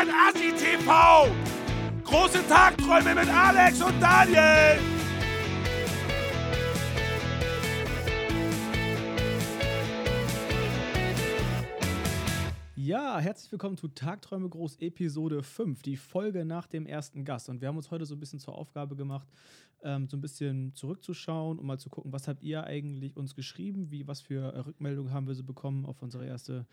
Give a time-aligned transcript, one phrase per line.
[0.00, 1.26] an Assi TV.
[2.04, 4.78] Große Tagträume mit Alex und Daniel.
[12.76, 17.48] Ja, herzlich willkommen zu Tagträume Groß Episode 5, die Folge nach dem ersten Gast.
[17.48, 19.26] Und wir haben uns heute so ein bisschen zur Aufgabe gemacht,
[19.82, 23.90] ähm, so ein bisschen zurückzuschauen und mal zu gucken, was habt ihr eigentlich uns geschrieben,
[23.90, 26.66] wie, was für Rückmeldungen haben wir so bekommen auf unsere erste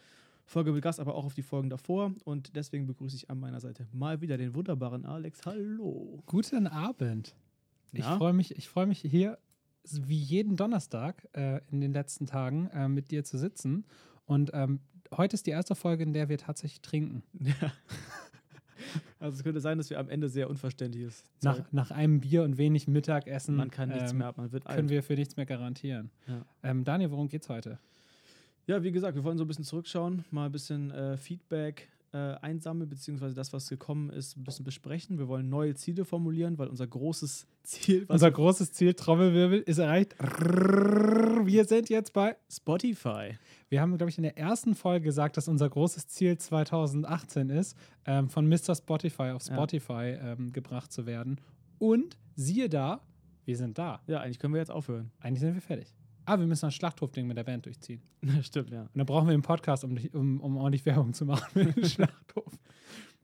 [0.46, 2.14] Folge mit Gast, aber auch auf die Folgen davor.
[2.24, 5.42] Und deswegen begrüße ich an meiner Seite mal wieder den wunderbaren Alex.
[5.46, 6.22] Hallo.
[6.28, 7.36] Guten Abend.
[7.92, 9.38] Ich freue mich, ich freue mich hier
[9.92, 13.86] wie jeden Donnerstag äh, in den letzten Tagen äh, mit dir zu sitzen.
[14.26, 14.80] Und ähm,
[15.16, 17.24] heute ist die erste Folge, in der wir tatsächlich trinken.
[17.62, 17.72] Ja.
[19.20, 22.44] Also es könnte sein, dass wir am Ende sehr unverständliches Nach, Zeug- nach einem Bier
[22.44, 24.76] und wenig Mittagessen man kann nichts ähm, mehr man wird alt.
[24.76, 26.12] können wir für nichts mehr garantieren.
[26.28, 26.46] Ja.
[26.62, 27.80] Ähm, Daniel, worum geht's heute?
[28.68, 32.18] Ja, wie gesagt, wir wollen so ein bisschen zurückschauen, mal ein bisschen äh, Feedback äh,
[32.42, 35.20] einsammeln, beziehungsweise das, was gekommen ist, ein bisschen besprechen.
[35.20, 39.78] Wir wollen neue Ziele formulieren, weil unser großes Ziel, was Unser großes Ziel, Trommelwirbel, ist
[39.78, 40.16] erreicht.
[41.46, 42.36] Wir sind jetzt bei.
[42.50, 43.38] Spotify.
[43.70, 47.78] Wir haben, glaube ich, in der ersten Folge gesagt, dass unser großes Ziel 2018 ist,
[48.06, 48.76] ähm, von Mr.
[48.76, 49.54] Spotify auf Ja.
[49.54, 51.40] Spotify ähm, gebracht zu werden.
[51.78, 53.02] Und siehe da,
[53.46, 54.02] wir sind da.
[54.08, 55.12] Ja, eigentlich können wir jetzt aufhören.
[55.20, 55.94] Eigentlich sind wir fertig.
[56.26, 58.02] Aber wir müssen ein Schlachthofding mit der Band durchziehen.
[58.42, 58.82] Stimmt, ja.
[58.82, 61.86] Und dann brauchen wir einen Podcast, um, um, um ordentlich Werbung zu machen für den
[61.86, 62.58] Schlachthof.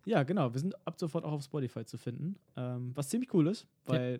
[0.06, 0.54] Ja, genau.
[0.54, 2.36] Wir sind ab sofort auch auf Spotify zu finden.
[2.56, 4.20] Ähm, was ziemlich cool ist, weil,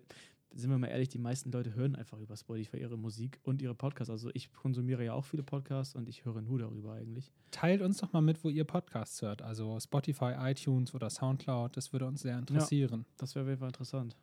[0.54, 3.74] sind wir mal ehrlich, die meisten Leute hören einfach über Spotify ihre Musik und ihre
[3.74, 4.10] Podcasts.
[4.10, 7.32] Also ich konsumiere ja auch viele Podcasts und ich höre nur darüber eigentlich.
[7.50, 9.42] Teilt uns doch mal mit, wo ihr Podcasts hört.
[9.42, 11.76] Also Spotify, iTunes oder Soundcloud.
[11.76, 13.04] Das würde uns sehr interessieren.
[13.16, 14.16] Das wäre auf jeden Fall interessant.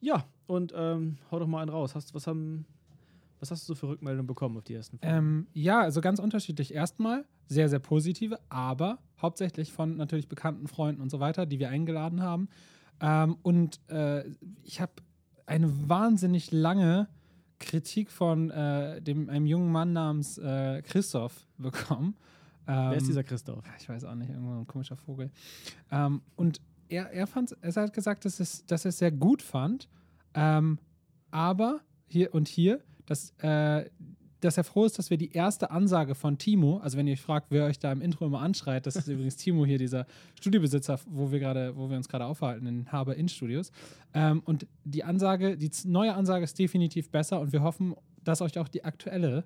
[0.00, 1.94] Ja, und ähm, hau doch mal einen raus.
[1.94, 2.66] Hast, was, haben,
[3.42, 5.16] was hast du so für Rückmeldungen bekommen auf die ersten Folgen?
[5.16, 6.72] Ähm, ja, also ganz unterschiedlich.
[6.72, 11.68] Erstmal sehr, sehr positive, aber hauptsächlich von natürlich bekannten Freunden und so weiter, die wir
[11.68, 12.48] eingeladen haben.
[13.00, 14.24] Ähm, und äh,
[14.62, 14.92] ich habe
[15.44, 17.08] eine wahnsinnig lange
[17.58, 22.16] Kritik von äh, dem, einem jungen Mann namens äh, Christoph bekommen.
[22.64, 23.64] Wer ist Ähm, dieser Christoph?
[23.76, 25.32] ich weiß auch nicht, irgendwo ein komischer Vogel.
[25.90, 29.42] Ähm, und er, er fand er hat gesagt, dass, es, dass er es sehr gut
[29.42, 29.88] fand,
[30.34, 30.78] ähm,
[31.32, 32.80] aber hier und hier,
[33.12, 33.88] dass, äh,
[34.40, 37.20] dass er froh ist, dass wir die erste Ansage von Timo, also wenn ihr euch
[37.20, 40.06] fragt, wer euch da im Intro immer anschreit, das ist übrigens Timo hier, dieser
[40.40, 43.70] Studiobesitzer, wo wir gerade, wo wir uns gerade aufhalten, in Haber Inn Studios.
[44.14, 48.58] Ähm, und die Ansage, die neue Ansage ist definitiv besser und wir hoffen, dass euch
[48.58, 49.44] auch die aktuelle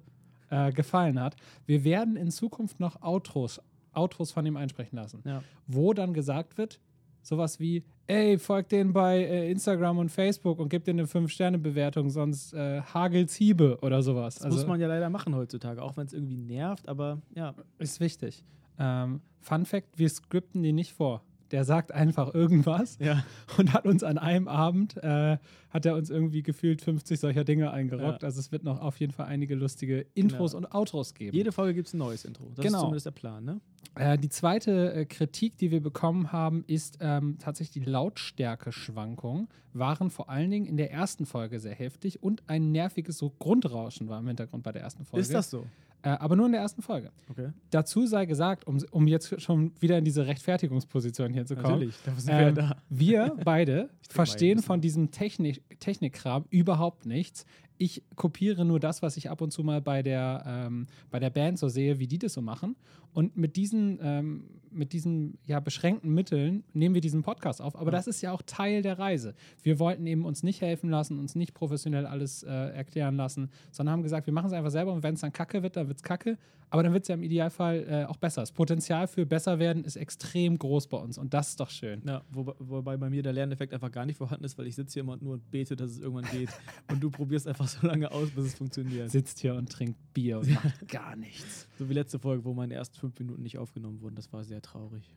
[0.48, 1.37] äh, gefallen hat.
[1.66, 3.60] Wir werden in Zukunft noch Outros,
[3.93, 5.43] Outros von ihm einsprechen lassen, Ja.
[5.66, 6.81] wo dann gesagt wird,
[7.22, 12.11] sowas wie, ey, folgt denen bei äh, Instagram und Facebook und gebt denen eine 5-Sterne-Bewertung,
[12.11, 14.37] sonst äh, hagelt's Hiebe oder sowas.
[14.37, 17.55] Das muss man ja leider machen heutzutage, auch wenn es irgendwie nervt, aber ja.
[17.78, 18.45] ist wichtig.
[18.78, 21.22] Ähm, Fun Fact, wir skripten die nicht vor.
[21.53, 23.25] Der sagt einfach irgendwas Ja.
[23.56, 25.39] und hat uns an einem Abend, äh,
[25.71, 28.22] hat er uns irgendwie gefühlt 50 solcher Dinge eingerockt.
[28.22, 28.27] Ja.
[28.27, 30.66] Also es wird noch auf jeden Fall einige lustige Intros Genau.
[30.66, 31.37] und Outros geben.
[31.37, 32.50] Jede Folge gibt es ein neues Intro.
[32.56, 32.78] Das Genau.
[32.78, 33.61] ist zumindest der Plan, ne?
[33.97, 39.49] Äh, die zweite äh, Kritik, die wir bekommen haben, ist ähm, tatsächlich die Lautstärke-Schwankungen.
[39.73, 44.09] Waren vor allen Dingen in der ersten Folge sehr heftig und ein nerviges so Grundrauschen
[44.09, 45.21] war im Hintergrund bei der ersten Folge.
[45.23, 45.67] Ist das so?
[46.03, 47.11] Äh, aber nur in der ersten Folge.
[47.29, 47.49] Okay.
[47.71, 51.75] Dazu sei gesagt, um, um jetzt schon wieder in diese Rechtfertigungsposition hier zu kommen.
[51.75, 52.77] Natürlich, dafür sind wir ja Ähm, da.
[52.89, 57.45] wir beide verstehen von diesem Technik Technikkram überhaupt nichts.
[57.78, 61.31] Ich kopiere nur das, was ich ab und zu mal bei der, ähm, bei der
[61.31, 62.76] Band so sehe, wie die das so machen.
[63.12, 67.75] Und mit diesen, ähm, mit diesen ja, beschränkten Mitteln nehmen wir diesen Podcast auf.
[67.76, 67.91] Aber Ja.
[67.92, 69.34] das ist ja auch Teil der Reise.
[69.62, 73.94] Wir wollten eben uns nicht helfen lassen, uns nicht professionell alles äh, erklären lassen, sondern
[73.94, 75.97] haben gesagt, wir machen es einfach selber und wenn es dann kacke wird, dann wird
[75.98, 76.36] es kacke.
[76.69, 78.42] Aber dann wird es ja im Idealfall äh, auch besser.
[78.42, 82.03] Das Potenzial für besser werden ist extrem groß bei uns und das ist doch schön.
[82.04, 84.94] Ja, wobei, wobei bei mir der Lerneffekt einfach gar nicht vorhanden ist, weil ich sitze
[84.94, 86.50] hier immer nur und bete, dass es irgendwann geht.
[86.91, 89.10] und du probierst einfach so lange aus, bis es funktioniert.
[89.10, 91.69] sitzt hier und trinkt Bier und macht gar nichts.
[91.78, 94.16] So wie letzte Folge, wo meine ersten fünf Minuten nicht aufgenommen wurden.
[94.16, 95.15] Das war sehr traurig.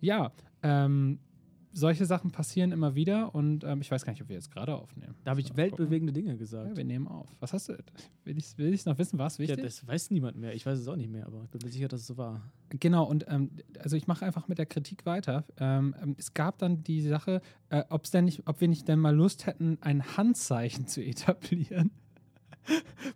[0.00, 0.32] Ja,
[0.62, 1.18] ähm,
[1.74, 4.74] solche Sachen passieren immer wieder und ähm, ich weiß gar nicht, ob wir jetzt gerade
[4.76, 5.14] aufnehmen.
[5.24, 6.38] Da habe ich So, weltbewegende Dinge gucken.
[6.38, 6.70] gesagt.
[6.70, 7.28] Ja, wir nehmen auf.
[7.40, 7.76] Was hast du?
[8.24, 9.64] Will ich, will ich noch wissen, was Ja, wichtig?
[9.64, 10.54] das weiß niemand mehr.
[10.54, 12.40] Ich weiß es auch nicht mehr, aber ich bin mir sicher, dass es so war.
[12.70, 13.50] Genau, und ähm,
[13.80, 15.44] also ich mache einfach mit der Kritik weiter.
[15.58, 18.98] Ähm, ähm, es gab dann die Sache, äh, ob's denn nicht, ob wir nicht denn
[19.00, 21.90] mal Lust hätten, ein Handzeichen zu etablieren.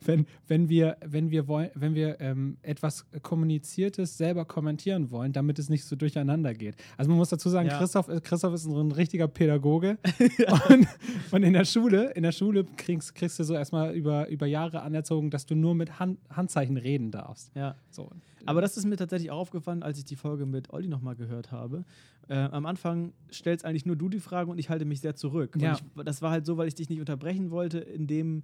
[0.05, 5.59] Wenn, wenn wir, wenn wir, wollen, wenn wir ähm, etwas Kommuniziertes selber kommentieren wollen, damit
[5.59, 6.77] es nicht so durcheinander geht.
[6.97, 7.79] Also man muss dazu sagen, Ja.
[7.79, 9.99] Christoph, äh, Christoph ist so ein richtiger Pädagoge.
[10.69, 10.87] und,
[11.33, 14.83] und in der Schule, in der Schule kriegst, kriegst du so erstmal über, über Jahre
[14.83, 17.51] anerzogen, dass du nur mit Hand, Handzeichen reden darfst.
[17.55, 17.75] Ja.
[17.91, 18.11] So.
[18.47, 21.51] Aber das ist mir tatsächlich auch aufgefallen, als ich die Folge mit Olli nochmal gehört
[21.53, 21.85] habe.
[22.29, 25.57] Äh, am Anfang stellst eigentlich nur du die Frage und ich halte mich sehr zurück.
[25.59, 25.73] Ja.
[25.73, 28.43] ich, das war halt so, weil ich dich nicht unterbrechen wollte in dem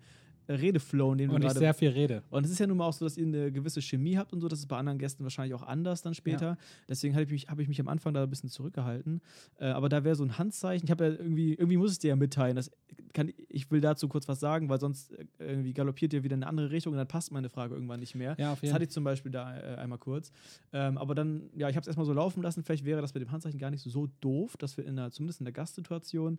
[0.48, 2.22] Redeflow, in dem du Und ich gerade sehr viel rede.
[2.30, 4.40] und es ist ja nun mal auch so, dass ihr eine gewisse Chemie habt und
[4.40, 4.48] so.
[4.48, 6.56] Das ist bei anderen Gästen wahrscheinlich auch anders dann später.
[6.88, 9.20] Deswegen habe ich, mich- hab ich mich am Anfang da ein bisschen zurückgehalten.
[9.58, 10.84] Äh, aber da wäre so ein Handzeichen.
[10.86, 12.56] Ich habe ja irgendwie, irgendwie muss ich dir ja mitteilen.
[12.56, 12.70] Das
[13.12, 16.42] kann, ich will dazu kurz was sagen, weil sonst äh, irgendwie galoppiert ihr wieder in
[16.42, 18.34] eine andere Richtung und dann passt meine Frage irgendwann nicht mehr.
[18.38, 20.32] Ja, auf Das jeden hatte ich zum Beispiel da äh, einmal kurz.
[20.72, 22.62] Ähm, aber dann, ja, ich habe es erstmal so laufen lassen.
[22.64, 25.40] Vielleicht wäre das mit dem Handzeichen gar nicht so doof, dass wir in der, zumindest
[25.40, 26.38] in der Gastsituation,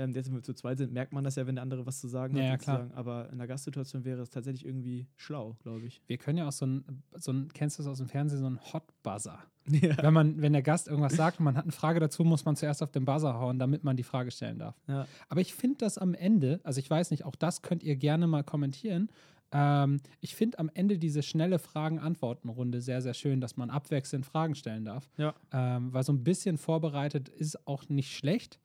[0.00, 2.00] ähm, jetzt, wenn wir zu zweit sind, merkt man das ja, wenn der andere was
[2.00, 2.50] zu sagen Ja, hat.
[2.50, 2.90] ja, klar.
[2.94, 6.00] Aber in der Gastsituation wäre es tatsächlich irgendwie schlau, glaube ich.
[6.06, 8.48] Wir können ja auch so ein, so ein, kennst du das aus dem Fernsehen, so
[8.48, 9.38] ein Hot Buzzer.
[9.70, 10.02] Ja.
[10.02, 12.56] Wenn man, wenn der Gast irgendwas sagt und man hat eine Frage dazu, muss man
[12.56, 14.74] zuerst auf den Buzzer hauen, damit man die Frage stellen darf.
[14.88, 15.06] Ja.
[15.28, 18.26] Aber ich finde das am Ende, also ich weiß nicht, auch das könnt ihr gerne
[18.26, 19.10] mal kommentieren.
[19.52, 24.54] Ähm, ich finde am Ende diese schnelle Fragen-Antworten-Runde sehr, sehr schön, dass man abwechselnd Fragen
[24.54, 25.08] stellen darf.
[25.18, 25.34] Ja.
[25.52, 28.58] Ähm, weil so ein bisschen vorbereitet ist auch nicht schlecht.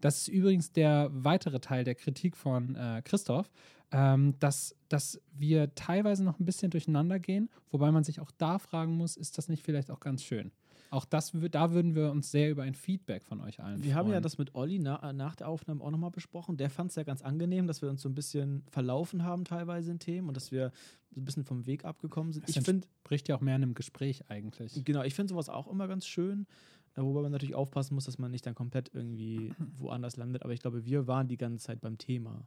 [0.00, 3.50] Das ist übrigens der weitere Teil der Kritik von äh, Christoph,
[3.92, 8.58] ähm, dass, dass wir teilweise noch ein bisschen durcheinander gehen, wobei man sich auch da
[8.58, 10.52] fragen muss, ist das nicht vielleicht auch ganz schön?
[10.94, 14.06] Auch das, da würden wir uns sehr über ein Feedback von euch allen Wir haben
[14.06, 14.22] ja freuen.
[14.22, 16.56] das mit Olli na, nach der Aufnahme auch nochmal besprochen.
[16.56, 19.90] Der fand es ja ganz angenehm, dass wir uns so ein bisschen verlaufen haben, teilweise
[19.90, 20.70] in Themen und dass wir
[21.10, 22.48] so ein bisschen vom Weg abgekommen sind.
[22.48, 24.84] Das ich finde, Bricht ja auch mehr in einem Gespräch eigentlich.
[24.84, 26.46] genau, ich finde sowas auch immer ganz schön.
[26.96, 30.42] Äh, Wobei man natürlich aufpassen muss, dass man nicht dann komplett irgendwie woanders landet.
[30.42, 32.46] Aber ich glaube, wir waren die ganze Zeit beim Thema.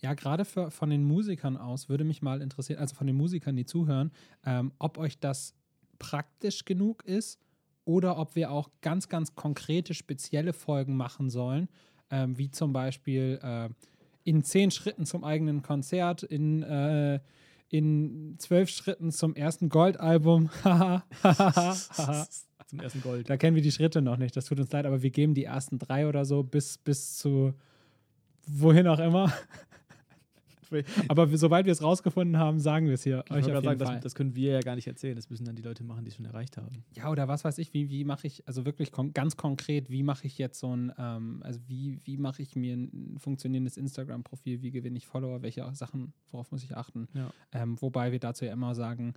[0.00, 3.64] Ja, gerade von den Musikern aus würde mich mal interessieren, also von den Musikern, die
[3.64, 4.12] zuhören,
[4.46, 5.54] ähm, ob euch das
[5.98, 7.40] praktisch genug ist
[7.84, 11.68] oder ob wir auch ganz, ganz konkrete, spezielle Folgen machen sollen,
[12.10, 13.70] ähm, wie zum Beispiel äh,
[14.22, 17.18] in zehn Schritten zum eigenen Konzert, in, äh,
[17.68, 20.48] in zwölf Schritten zum ersten Goldalbum.
[22.68, 23.30] Zum ersten Gold.
[23.30, 25.44] Da kennen wir die Schritte noch nicht, das tut uns leid, aber wir geben die
[25.44, 27.54] ersten drei oder so bis, bis zu
[28.46, 29.32] wohin auch immer.
[31.08, 33.78] Aber sobald wir es rausgefunden haben, sagen wir es hier Ich euch auf jeden sagen,
[33.78, 33.94] Fall.
[33.94, 35.16] das, das können wir ja gar nicht erzählen.
[35.16, 36.84] Das müssen dann die Leute machen, die es schon erreicht haben.
[36.94, 40.02] ja, oder was weiß ich, wie, wie mache ich, also wirklich kon ganz konkret, wie
[40.02, 44.60] mache ich jetzt so ein, ähm, also wie, wie mache ich mir ein funktionierendes Instagram-Profil,
[44.60, 47.08] wie gewinne ich Follower, welche Sachen, worauf muss ich achten?
[47.14, 47.32] Ja.
[47.52, 49.14] Ähm, wobei wir dazu ja immer sagen,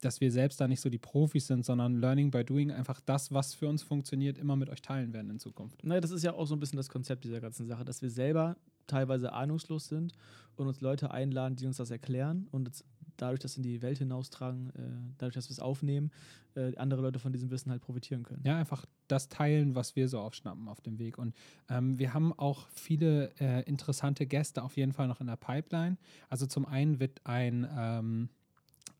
[0.00, 3.32] dass wir selbst da nicht so die Profis sind, sondern Learning by Doing, einfach das,
[3.32, 5.84] was für uns funktioniert, immer mit euch teilen werden in Zukunft.
[5.84, 8.10] Naja, das ist ja auch so ein bisschen das Konzept dieser ganzen Sache, dass wir
[8.10, 8.56] selber
[8.86, 10.12] teilweise ahnungslos sind
[10.56, 12.84] und uns Leute einladen, die uns das erklären und
[13.16, 16.10] dadurch das in die Welt hinaustragen, äh, dadurch, dass wir es aufnehmen,
[16.56, 18.42] äh, andere Leute von diesem Wissen halt profitieren können.
[18.44, 21.18] Ja, einfach das teilen, was wir so aufschnappen auf dem Weg.
[21.18, 21.34] Und
[21.68, 25.96] ähm, wir haben auch viele äh, interessante Gäste auf jeden Fall noch in der Pipeline.
[26.28, 28.28] Also zum einen wird ein, ähm,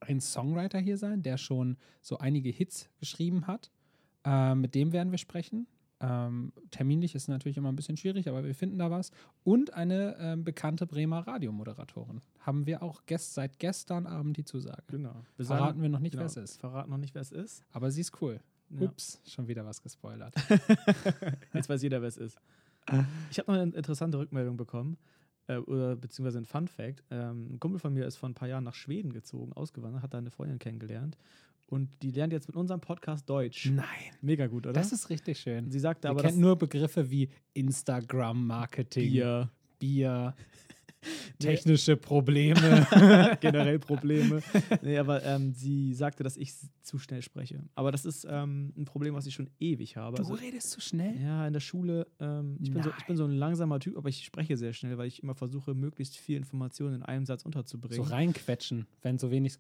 [0.04, 3.70] ein Songwriter hier sein, der schon so einige Hits geschrieben hat.
[4.24, 5.66] Äh, mit dem werden wir sprechen.
[6.00, 9.10] Ähm, terminlich ist natürlich immer ein bisschen schwierig, aber wir finden da was.
[9.42, 12.20] Und eine ähm, bekannte Bremer Radiomoderatorin.
[12.40, 14.82] Haben wir auch gest seit gestern Abend die Zusage.
[14.88, 15.24] Genau.
[15.36, 16.60] Wir Verraten wir noch nicht, genau, wer es ist.
[16.60, 17.64] Verraten noch nicht, wer es ist.
[17.70, 18.40] Aber sie ist cool.
[18.70, 18.82] Ja.
[18.82, 20.34] Ups, schon wieder was gespoilert.
[21.54, 22.38] Jetzt weiß jeder, wer es ist.
[23.30, 24.98] Ich habe noch eine interessante Rückmeldung bekommen,
[25.46, 27.02] äh, oder beziehungsweise ein Fun Fact.
[27.10, 30.14] Ähm, ein Kumpel von mir ist vor ein paar Jahren nach Schweden gezogen, ausgewandert, hat
[30.14, 31.16] da eine Freundin kennengelernt
[31.66, 33.70] und die lernt jetzt mit unserem Podcast Deutsch.
[33.70, 33.86] Nein.
[34.20, 34.74] Mega gut, oder?
[34.74, 35.70] Das ist richtig schön.
[35.70, 40.34] Sie sagte aber, kennt dass nur Begriffe wie Instagram-Marketing, Bier, Bier.
[41.38, 42.86] Technische Probleme.
[43.40, 44.42] generell Probleme.
[44.82, 47.62] nee, aber ähm, sie sagte, dass ich zu schnell spreche.
[47.74, 50.18] Aber das ist ähm, ein Problem, was ich schon ewig habe.
[50.18, 51.20] Also, redest zu schnell?
[51.20, 54.08] ja, in der Schule, ähm, ich, bin so, ich bin so ein langsamer Typ, aber
[54.08, 57.46] ich spreche sehr schnell, weil ich immer versuche, möglichst viel Informationen in einem Satz So
[57.46, 58.06] unterzubringen.
[58.06, 59.58] reinquetschen, wenn so wenig.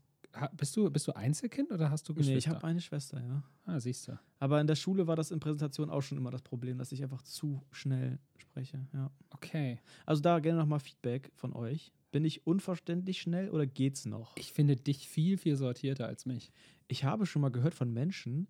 [0.56, 2.32] Bist du, bist du Einzelkind oder hast du Geschwister?
[2.32, 3.42] nee, ich habe eine Schwester, ja.
[3.66, 4.18] ah, siehst du.
[4.38, 7.02] Aber in der Schule war das in Präsentationen auch schon immer das Problem, dass ich
[7.02, 8.86] einfach zu schnell spreche.
[8.92, 9.10] Ja.
[9.30, 9.80] Okay.
[10.06, 11.92] Also da gerne nochmal Feedback von euch.
[12.10, 14.36] Bin ich unverständlich schnell oder geht's noch?
[14.36, 16.52] Ich finde dich viel, viel sortierter als mich.
[16.86, 18.48] Ich habe schon mal gehört von Menschen,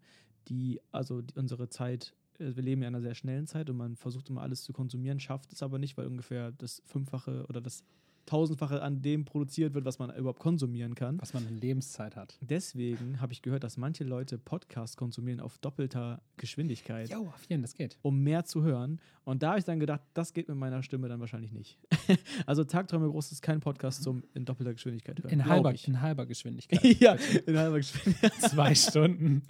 [0.49, 3.77] die, also die, unsere Zeit, äh, wir leben ja in einer sehr schnellen Zeit und
[3.77, 7.61] man versucht immer alles zu konsumieren, schafft es aber nicht, weil ungefähr das Fünffache oder
[7.61, 7.85] das
[8.27, 11.21] Tausendfache an dem produziert wird, was man überhaupt konsumieren kann.
[11.21, 12.39] Was man in Lebenszeit hat.
[12.41, 17.11] Deswegen habe ich gehört, dass manche Leute Podcasts konsumieren auf doppelter Geschwindigkeit.
[17.11, 17.99] Jo, auf jeden, das geht.
[18.03, 19.01] um mehr zu hören.
[19.25, 21.79] Und da habe ich dann gedacht, das geht mit meiner Stimme dann wahrscheinlich nicht.
[22.47, 25.33] also Tagträume groß ist kein Podcast zum in doppelter Geschwindigkeit hören.
[25.33, 26.83] In halber, in halber Geschwindigkeit.
[27.01, 27.17] ja,
[27.47, 28.33] in halber Geschwindigkeit.
[28.41, 29.43] Zwei Stunden.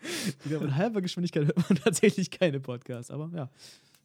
[0.00, 3.10] Ich glaube, in halber Geschwindigkeit hört man tatsächlich keine Podcasts.
[3.10, 3.50] Aber ja,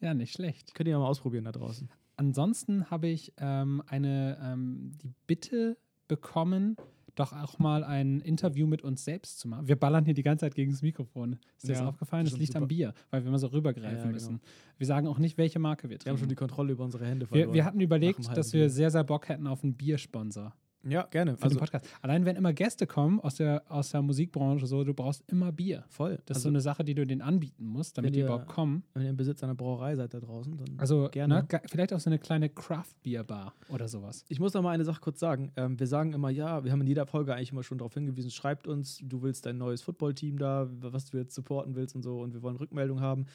[0.02, 0.74] Ja, nicht schlecht.
[0.76, 1.88] könnt ihr ja mal ausprobieren da draußen.
[2.28, 5.78] Ansonsten habe ich ähm, eine, ähm, die Bitte
[6.08, 6.78] bekommen,
[7.16, 9.68] doch auch mal ein Interview mit uns selbst zu machen.
[9.68, 11.34] Wir ballern hier die ganze Zeit gegen das Mikrofon.
[11.58, 12.24] Ist dir das Ja, aufgefallen?
[12.26, 12.68] das Das liegt am super.
[12.70, 14.38] Bier, weil wir immer so rübergreifen Ja, ja, müssen.
[14.40, 14.42] genau.
[14.78, 16.40] Wir sagen auch nicht, welche Marke wir Wir haben schon die trinken.
[16.50, 17.50] Kontrolle über unsere Hände verloren.
[17.50, 18.70] Wir, wir hatten überlegt, dass wir Bier.
[18.70, 20.54] sehr, sehr Bock hätten auf einen Biersponsor
[20.86, 21.38] Ja, gerne.
[21.38, 21.86] für Also Podcast.
[22.02, 25.86] Allein wenn immer Gäste kommen aus der, aus der Musikbranche, so, du brauchst immer Bier.
[25.88, 26.18] voll.
[26.26, 28.48] Das ist also, so eine Sache, die du denen anbieten musst, damit die ihr- überhaupt
[28.48, 28.84] kommen.
[28.94, 31.36] wenn ihr im Besitz einer Brauerei seid da draußen, dann Also gerne.
[31.36, 34.26] Ne, ge- vielleicht auch so eine kleine Craft-Bier-Bar oder sowas.
[34.28, 35.52] Ich muss noch mal eine Sache kurz sagen.
[35.56, 38.30] Ähm, wir sagen immer, ja, wir haben in jeder Folge eigentlich immer schon darauf hingewiesen,
[38.32, 42.22] schreibt uns, du willst dein neues Footballteam da, was du jetzt supporten willst und so
[42.22, 43.26] und wir wollen Rückmeldung haben.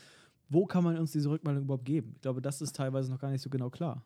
[0.51, 2.13] Wo kann man uns diese Rückmeldung überhaupt geben?
[2.17, 4.03] Ich glaube, das ist teilweise noch gar nicht so genau klar.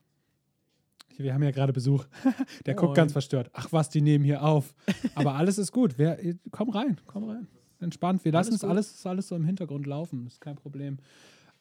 [1.18, 2.04] Wir haben ja gerade Besuch.
[2.66, 2.94] Der guckt Moin.
[2.96, 3.50] ganz verstört.
[3.52, 4.74] Ach was, die nehmen hier auf.
[5.14, 5.94] Aber alles ist gut.
[5.98, 6.18] Wer,
[6.50, 7.46] komm rein, komm rein.
[7.80, 8.24] Entspannt.
[8.24, 10.24] Wir lassen es alles, alles so im Hintergrund laufen.
[10.24, 10.98] Das ist kein Problem.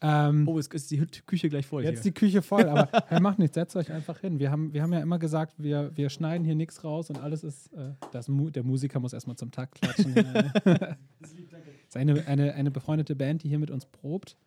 [0.03, 1.83] Ähm, Oh, jetzt ist die Küche gleich voll.
[1.83, 2.11] jetzt hier.
[2.11, 4.39] die Küche voll, aber hey, macht nichts, setzt euch einfach hin.
[4.39, 7.43] Wir haben, wir haben ja immer gesagt, wir, wir schneiden hier nichts raus und alles
[7.43, 10.15] ist, äh, das Mu der Musiker muss erstmal zum Takt klatschen.
[10.15, 14.37] das ist eine, eine, eine befreundete Band, die hier mit uns probt.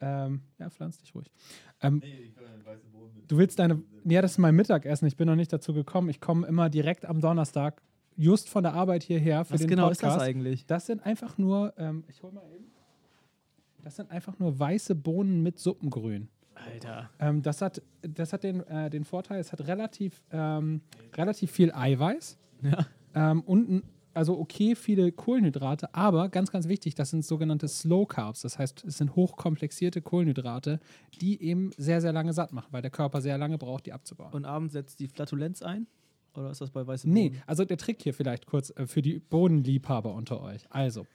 [0.00, 1.30] Ähm, ja, pflanz dich ruhig.
[1.80, 2.02] Ähm,
[3.28, 5.06] du willst deine, ja, das ist mein Mittagessen.
[5.06, 6.08] Ich bin noch nicht dazu gekommen.
[6.10, 7.80] Ich komme immer direkt am Donnerstag,
[8.16, 10.02] just von der Arbeit hierher für Was den genau Podcast.
[10.02, 10.66] ist das eigentlich?
[10.66, 12.66] Das sind einfach nur, ähm, ich hol mal eben.
[13.82, 16.28] Das sind einfach nur weiße Bohnen mit Suppengrün.
[16.54, 17.10] Alter.
[17.18, 20.80] Ähm, das hat, das hat den, äh, den Vorteil, es hat relativ, ähm,
[21.14, 22.86] relativ viel Eiweiß Ja.
[23.14, 23.82] ähm, und n-
[24.16, 28.40] also okay viele Kohlenhydrate, aber ganz, ganz wichtig, das sind sogenannte Slow Carbs.
[28.42, 30.80] Das heißt, es sind hochkomplexierte Kohlenhydrate,
[31.20, 34.32] die eben sehr, sehr lange satt machen, weil der Körper sehr lange braucht, die abzubauen.
[34.32, 35.86] Und abends setzt die Flatulenz ein?
[36.34, 37.42] Oder ist das bei weißem Nee, Boden?
[37.46, 40.62] also der Trick hier vielleicht kurz äh, für die Bohnenliebhaber unter euch.
[40.70, 41.06] Also,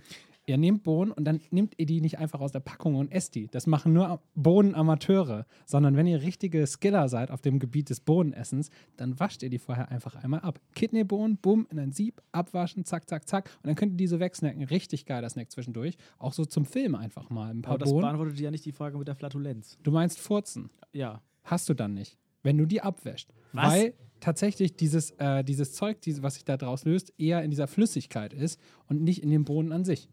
[0.52, 3.36] ihr nehmt Bohnen und dann nehmt ihr die nicht einfach aus der Packung und esst
[3.36, 3.48] die.
[3.48, 8.70] Das machen nur Bohnenamateure, sondern wenn ihr richtige Skiller seid auf dem Gebiet des Bohnenessens,
[8.98, 10.60] dann wascht ihr die vorher einfach einmal ab.
[10.76, 13.50] Kidneybohnen, bumm, in ein Sieb, abwaschen, zack, zack, zack.
[13.64, 14.64] Und dann könnt ihr die so wegsnacken.
[14.64, 15.96] Richtig geiler Snack zwischendurch.
[16.20, 17.50] Auch so zum Film einfach mal.
[17.50, 18.02] Ein paar Aber das Bohnen.
[18.02, 19.78] beantwortet ja nicht die Frage mit der Flatulenz.
[19.84, 20.70] Du meinst Furzen.
[20.92, 21.22] Ja.
[21.46, 23.34] Hast du dann nicht, wenn du die abwäscht.
[23.54, 23.72] Was?
[23.72, 27.68] Weil tatsächlich dieses, äh, dieses Zeug, diese, was sich da draus löst, eher in dieser
[27.68, 30.10] Flüssigkeit ist und nicht in den Bohnen an sich.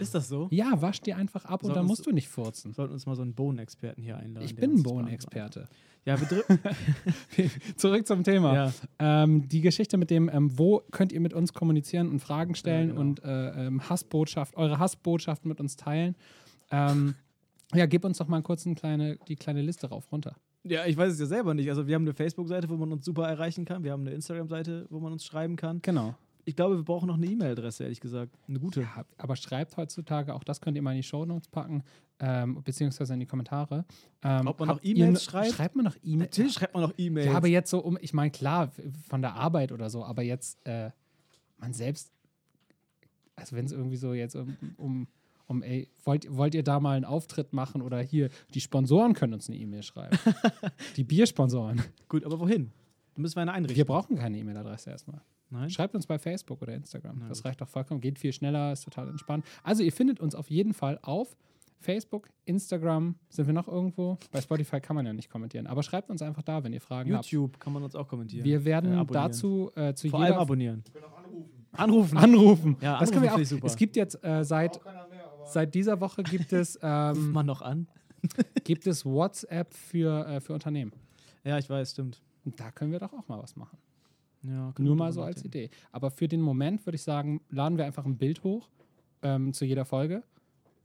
[0.00, 0.48] Ist das so?
[0.50, 2.70] Ja, wasch die einfach ab und dann musst du nicht furzen.
[2.70, 4.44] Wir sollten uns mal so einen Bohnenexperten hier einladen.
[4.44, 5.68] Ich bin ein Bohnenexperte.
[6.06, 6.16] Ja.
[7.76, 8.54] Zurück zum Thema.
[8.54, 8.72] ja.
[8.98, 12.88] Ähm, die Geschichte mit dem, ähm, wo könnt ihr mit uns kommunizieren und Fragen stellen
[12.88, 13.00] genau.
[13.00, 16.16] und äh, ähm, Hassbotschaft, eure Hassbotschaften mit uns teilen.
[16.70, 17.14] Ähm,
[17.74, 20.36] ja, gib uns doch mal kurz eine kleine, die kleine Liste rauf runter.
[20.64, 21.68] ja, ich weiß es ja selber nicht.
[21.68, 23.84] Also, wir haben eine Facebook-Seite, wo man uns super erreichen kann.
[23.84, 25.80] Wir haben eine Instagram-Seite, wo man uns schreiben kann.
[25.82, 26.14] Genau.
[26.50, 28.36] Ich glaube, wir brauchen noch eine E-Mail-Adresse, ehrlich gesagt.
[28.48, 28.80] Eine gute.
[28.80, 31.84] Ja, aber schreibt heutzutage, auch das könnt ihr mal in die Shownotes packen,
[32.18, 33.84] ähm, beziehungsweise in die Kommentare.
[34.24, 35.52] Ähm, Ob man noch E-Mails schreibt?
[35.52, 36.30] Schreibt man noch E-Mails?
[36.32, 37.26] Natürlich schreibt man noch E-Mails.
[37.28, 38.72] Ja, aber jetzt so um, ich meine, klar,
[39.08, 40.90] von der Arbeit oder so, aber jetzt, äh,
[41.56, 42.10] man selbst,
[43.36, 45.06] also wenn es irgendwie so jetzt um, um,
[45.46, 49.34] um ey, wollt, wollt ihr da mal einen Auftritt machen oder hier, die Sponsoren können
[49.34, 50.18] uns eine E-Mail schreiben.
[50.96, 51.80] die Biersponsoren.
[52.08, 52.72] Gut, aber wohin?
[53.14, 53.76] Da müssen wir eine einrichten.
[53.76, 55.22] Wir brauchen keine E-Mail-Adresse erstmal.
[55.50, 55.68] Nein?
[55.70, 57.18] Schreibt uns bei Facebook oder Instagram.
[57.20, 58.00] Na das reicht doch vollkommen.
[58.00, 59.44] Geht viel schneller, ist total entspannt.
[59.62, 61.36] Also ihr findet uns auf jeden Fall auf
[61.78, 63.14] Facebook, Instagram.
[63.30, 64.18] Sind wir noch irgendwo?
[64.30, 65.66] Bei Spotify kann man ja nicht kommentieren.
[65.66, 68.10] Aber schreibt uns einfach da, wenn ihr Fragen YouTube kann man uns auch habt.
[68.10, 68.44] kommentieren.
[68.44, 70.84] Wir werden Äh, dazu äh, zu Vor allem abonnieren.
[71.72, 72.18] Anrufen.
[72.18, 72.76] anrufen.
[72.80, 73.48] Ja, das können wir anrufen auch.
[73.48, 73.66] super.
[73.66, 74.80] Es gibt jetzt äh, seit,
[75.46, 76.84] seit dieser Woche gibt es, Ruft
[77.18, 77.86] ähm, man noch an?
[78.64, 80.92] gibt es WhatsApp für, äh, für Unternehmen.
[81.44, 82.20] Ja, ich weiß, stimmt.
[82.44, 83.78] Und da können wir doch auch mal was machen.
[84.42, 85.44] Ja, Nur mal so als.
[85.44, 85.70] Idee.
[85.92, 88.68] Aber für den Moment würde ich sagen, laden wir einfach ein Bild hoch
[89.22, 90.22] ähm, zu jeder Folge.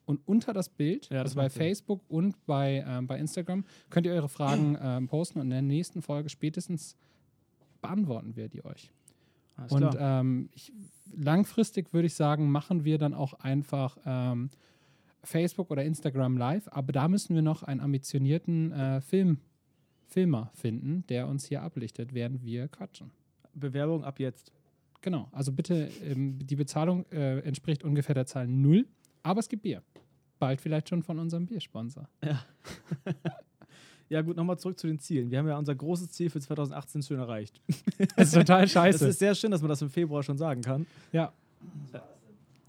[0.06, 1.62] Und unter das Bild, Ja, das also bei macht Sinn.
[1.62, 5.62] Facebook und bei, ähm, bei Instagram, könnt ihr eure Fragen ähm, posten und in der
[5.62, 6.96] nächsten Folge spätestens
[7.82, 8.92] beantworten wir die euch.
[9.58, 10.74] Alles und ähm, ich,
[11.16, 14.50] langfristig würde ich sagen, machen wir dann auch einfach ähm,
[15.24, 16.68] Facebook oder Instagram live.
[16.72, 19.40] Aber da müssen wir noch einen ambitionierten äh, Film,
[20.08, 23.12] Filmer finden, der uns hier ablichtet, während wir quatschen.
[23.56, 24.52] Bewerbung ab jetzt.
[25.02, 28.86] Genau, also bitte, ähm, die Bezahlung äh, entspricht ungefähr der Zahl null,
[29.24, 29.82] aber es gibt Bier.
[30.40, 32.08] Bald vielleicht schon von unserem Biersponsor.
[34.10, 35.32] Ja, gut, nochmal zurück zu den Zielen.
[35.32, 37.62] Wir haben ja unser großes Ziel für 2018 schon erreicht.
[38.18, 39.08] Das ist total scheiße.
[39.08, 40.86] ist sehr schön, dass man das im Februar schon sagen kann.
[41.12, 41.32] ja.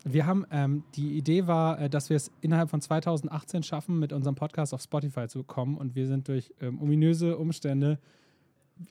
[0.08, 4.12] Wir haben, ähm, die Idee war, äh, dass wir es innerhalb von 2018 schaffen, mit
[4.12, 7.98] unserem Podcast auf Spotify zu kommen und wir sind durch ähm, ominöse Umstände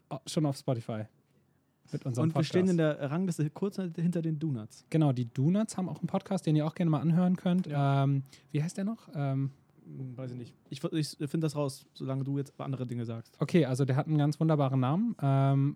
[0.10, 1.04] au- schon auf Spotify
[1.92, 2.50] mit unserem Und wir Podcast.
[2.50, 4.86] stehen in der Rangliste kurz hinter den Donuts.
[4.90, 7.68] genau, die Donuts haben auch einen Podcast, den ihr auch gerne mal anhören könnt.
[7.72, 9.08] Ähm, wie heißt der noch?
[9.14, 9.52] Ähm,
[9.88, 10.56] Hm, Weiß ich nicht.
[10.72, 13.36] Ich, ich finde das raus, solange du jetzt andere Dinge sagst.
[13.40, 15.16] Okay, also der hat einen ganz wunderbaren Namen.
[15.22, 15.76] Ähm,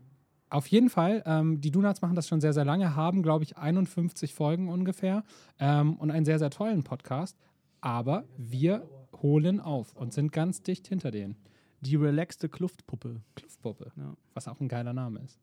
[0.50, 3.58] auf jeden Fall, ähm, die Donuts machen das schon sehr, sehr lange, haben, glaube ich,
[3.60, 5.24] 51 Folgen ungefähr
[5.60, 7.38] ähm, und einen sehr, sehr tollen Podcast.
[7.82, 8.82] Aber wir
[9.22, 11.36] holen auf und sind ganz dicht hinter denen.
[11.82, 13.22] Die relaxte Kluftpuppe.
[13.36, 14.16] Kluftpuppe, Ja.
[14.34, 15.38] was auch ein geiler Name ist.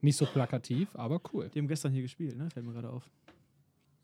[0.00, 1.48] Nicht so plakativ, aber cool.
[1.48, 2.50] Die haben gestern hier gespielt, ne?
[2.50, 3.08] Fällt mir gerade auf.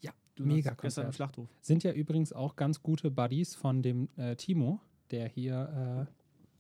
[0.01, 1.15] Ja, Du mega hast Gestern im Konzert.
[1.15, 1.49] Schlachthof.
[1.61, 4.81] Sind ja übrigens auch ganz gute Buddies von dem äh, Timo,
[5.11, 6.13] der hier äh,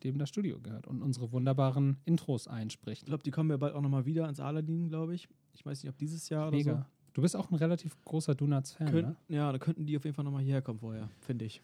[0.04, 3.02] dem das Studio gehört und unsere wunderbaren Intros einspricht.
[3.02, 5.28] Ich glaube, die kommen ja bald auch nochmal wieder ins Aladdin, glaube ich.
[5.54, 6.86] Ich weiß nicht, ob dieses Jahr oder Mega.
[7.14, 9.00] Du bist auch ein relativ großer Donuts-Fan, so.
[9.00, 9.16] ne?
[9.28, 11.62] Ja, da könnten die auf jeden Fall nochmal hierher kommen vorher, finde ich.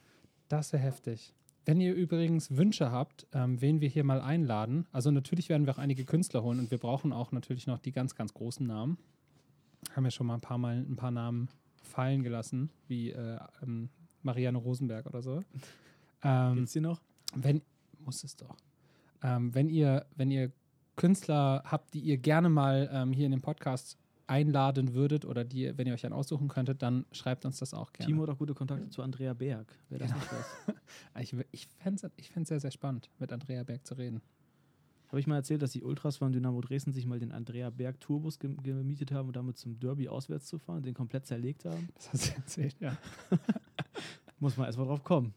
[0.48, 1.34] Das wäre heftig.
[1.68, 5.74] Wenn ihr übrigens Wünsche habt, ähm, wen wir hier mal einladen, also natürlich werden wir
[5.74, 8.96] auch einige Künstler holen und wir brauchen auch natürlich noch die ganz, ganz großen Namen.
[9.94, 11.50] Haben ja schon mal ein paar Mal ein paar Namen
[11.82, 13.90] fallen gelassen, wie äh, ähm,
[14.22, 15.42] Marianne Rosenberg oder so.
[16.22, 17.02] Ähm, Gibt's die noch?
[17.34, 17.60] wenn,
[17.98, 18.56] muss es doch.
[19.22, 20.50] Ähm, wenn ihr, wenn ihr
[20.96, 23.98] Künstler habt, die ihr gerne mal ähm, hier in den Podcast
[24.28, 27.92] einladen würdet oder die, wenn ihr euch einen aussuchen könntet, dann schreibt uns das auch
[27.92, 28.10] gerne.
[28.10, 29.74] Timo hat auch gute Kontakte zu Andrea Berg.
[29.88, 30.74] Wer das nicht weiß.
[31.20, 34.20] Ich, ich fände es sehr, sehr spannend, mit Andrea Berg zu reden.
[35.08, 37.98] Habe ich mal erzählt, dass die Ultras von Dynamo Dresden sich mal den Andrea Berg
[38.00, 41.88] Tourbus gem- gemietet haben und damit zum Derby auswärts zu fahren, den komplett zerlegt haben?
[41.94, 42.96] Das hast du erzählt, ja.
[44.38, 45.34] Muss man erstmal drauf kommen.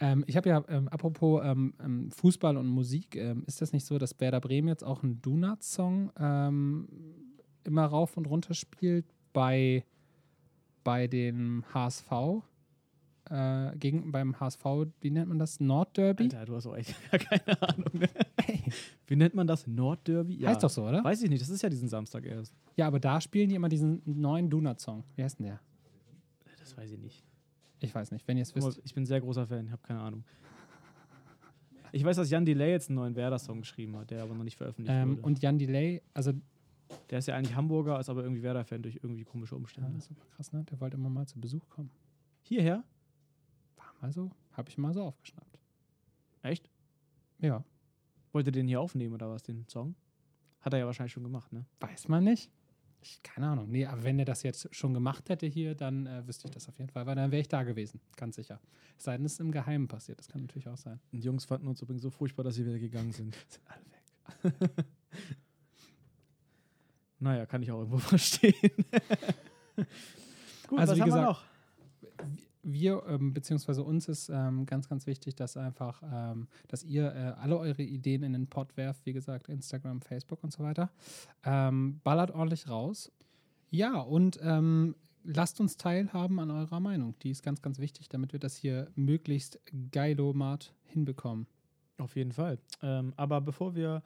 [0.00, 3.86] Ähm, ich habe ja, ähm, apropos ähm, ähm, Fußball und Musik, ähm, ist das nicht
[3.86, 6.88] so, dass Werder Bremen jetzt auch einen Donuts-Song ähm,
[7.66, 9.84] immer rauf und runter spielt bei,
[10.84, 12.10] bei dem HSV?
[13.30, 14.64] Äh, gegen, beim HSV,
[15.00, 15.58] wie nennt man das?
[15.58, 16.24] Nordderby?
[16.24, 17.90] Alter, du hast auch echt gar keine Ahnung.
[17.94, 18.08] Ne?
[19.06, 19.66] Wie nennt man das?
[19.66, 20.34] Nordderby?
[20.36, 20.50] Ja.
[20.50, 21.02] Heißt doch so, oder?
[21.02, 22.54] Weiß ich nicht, das ist ja diesen Samstag erst.
[22.76, 25.04] Ja, aber da spielen die immer diesen neuen Donut-Song.
[25.16, 25.60] Wie heißt denn der?
[26.58, 27.24] Das weiß ich nicht.
[27.80, 28.80] Ich weiß nicht, wenn ihr es wisst.
[28.84, 30.24] ich bin sehr großer Fan, ich habe keine Ahnung.
[31.92, 34.56] Ich weiß, dass Jan Delay jetzt einen neuen Werder-Song geschrieben hat, der aber noch nicht
[34.56, 35.22] veröffentlicht Ähm, wurde.
[35.22, 36.32] und Jan Delay, also
[37.10, 40.00] der ist ja eigentlich Hamburger, ist aber irgendwie Werder-Fan durch irgendwie komische ja, Umstände.
[40.00, 40.64] super krass, ne?
[40.64, 41.90] Der wollte immer mal zu Besuch kommen.
[42.42, 42.84] Hierher?
[43.76, 45.58] War mal so, habe ich mal so aufgeschnappt.
[46.42, 46.70] Echt?
[47.40, 47.64] Ja,
[48.34, 49.94] Wollte den hier aufnehmen oder was, den Song?
[50.60, 51.64] Hat er ja wahrscheinlich schon gemacht, ne?
[51.78, 52.50] weiß man nicht.
[53.00, 53.70] Ich, keine Ahnung.
[53.70, 56.68] Nee, aber wenn er das jetzt schon gemacht hätte hier, dann äh, wüsste ich das
[56.68, 58.60] auf jeden Fall, weil dann wäre ich da gewesen, ganz sicher.
[58.98, 60.98] Es sei denn, es ist im Geheimen passiert, das kann natürlich auch sein.
[61.12, 63.36] Und die Jungs fanden uns übrigens so furchtbar, dass sie wieder gegangen sind.
[63.48, 63.84] Sind alle
[64.64, 64.86] weg.
[67.24, 68.54] naja, kann ich auch irgendwo verstehen.
[70.68, 71.44] Gut, Also, was wie haben wir gesagt, noch?
[72.62, 77.40] wir, ähm, beziehungsweise uns ist ähm, ganz, ganz wichtig, dass einfach, ähm, dass ihr äh,
[77.40, 80.90] alle eure Ideen in den Pod werft, wie gesagt, Instagram, Facebook und so weiter.
[81.44, 83.10] Ähm, ballert ordentlich raus.
[83.70, 87.14] Ja, und ähm, lasst uns teilhaben an eurer Meinung.
[87.22, 89.58] Die ist ganz, ganz wichtig, damit wir das hier möglichst
[89.92, 91.46] geilomat hinbekommen.
[91.98, 92.58] Auf jeden Fall.
[92.82, 94.02] Ähm, aber bevor wir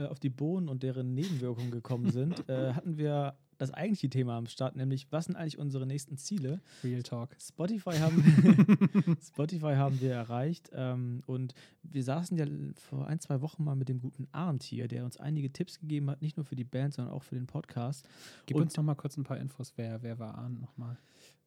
[0.00, 4.38] äh, auf die Bohnen und deren Nebenwirkungen gekommen sind, äh, hatten wir das eigentliche Thema
[4.38, 6.62] am Start, nämlich was sind eigentlich unsere nächsten Ziele?
[6.82, 7.36] Real Talk.
[7.38, 13.62] Spotify haben, Spotify haben wir erreicht ähm, und wir saßen ja vor ein, zwei Wochen
[13.64, 16.56] mal mit dem guten Arndt hier, der uns einige Tipps gegeben hat, nicht nur für
[16.56, 18.08] die Band, sondern auch für den Podcast.
[18.46, 19.74] Gib Und- uns noch mal kurz ein paar Infos.
[19.76, 20.96] Wer, wer war Arndt nochmal?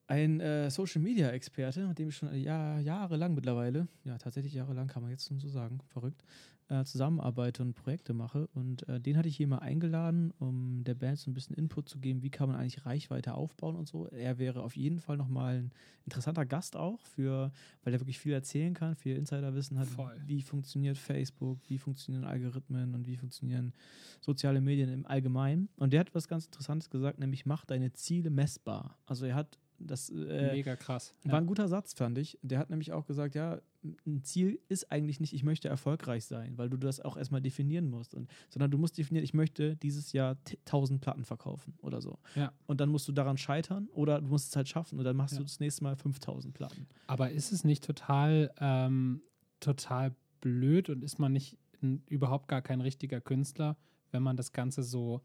[0.06, 4.88] Ein äh, Social Media Experte, mit dem ich schon Jahr, jahrelang mittlerweile, ja tatsächlich jahrelang
[4.88, 6.24] kann man jetzt schon so sagen, verrückt,
[6.70, 8.48] äh, zusammenarbeite und Projekte mache.
[8.54, 11.90] Und äh, den hatte ich hier mal eingeladen, um der Band so ein bisschen Input
[11.90, 14.08] zu geben, wie kann man eigentlich Reichweite aufbauen und so.
[14.08, 15.72] Er wäre auf jeden Fall nochmal ein
[16.06, 17.52] interessanter Gast auch, für,
[17.84, 20.22] weil er wirklich viel erzählen kann, viel Insiderwissen hat, Voll.
[20.26, 23.74] wie funktioniert Facebook, wie funktionieren Algorithmen und wie funktionieren
[24.22, 25.70] soziale Medien im Allgemeinen.
[25.78, 28.98] Und der hat was ganz Interessantes gesagt, nämlich mach deine Ziele messbar.
[29.06, 31.14] Also er hat das äh, Mega krass.
[31.24, 32.38] war ein guter Satz, fand ich.
[32.42, 33.60] Der hat nämlich auch gesagt, ja,
[34.06, 37.90] ein Ziel ist eigentlich nicht, ich möchte erfolgreich sein, weil du das auch erstmal definieren
[37.90, 38.14] musst.
[38.16, 42.18] Und, sondern du musst definieren, ich möchte dieses Jahr t- 1000 Platten verkaufen oder so.
[42.36, 42.54] Ja.
[42.66, 45.34] Und dann musst du daran scheitern oder du musst es halt schaffen und dann machst
[45.34, 45.40] Ja.
[45.40, 46.88] du das nächste Mal 5000 Platten.
[47.08, 49.22] Aber ist es nicht total, ähm,
[49.60, 53.76] total blöd und ist man nicht n, überhaupt gar kein richtiger Künstler,
[54.12, 55.22] wenn man das Ganze so,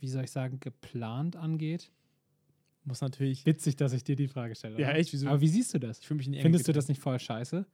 [0.00, 1.90] wie soll ich sagen, geplant angeht?
[2.88, 3.44] Muss natürlich.
[3.44, 4.80] Witzig, dass ich dir die Frage stelle.
[4.80, 4.98] Ja, oder?
[4.98, 5.28] echt, wieso?
[5.28, 6.00] Aber wie siehst du das?
[6.00, 6.74] Ich mich in Findest du getrieben.
[6.74, 7.66] das nicht voll scheiße?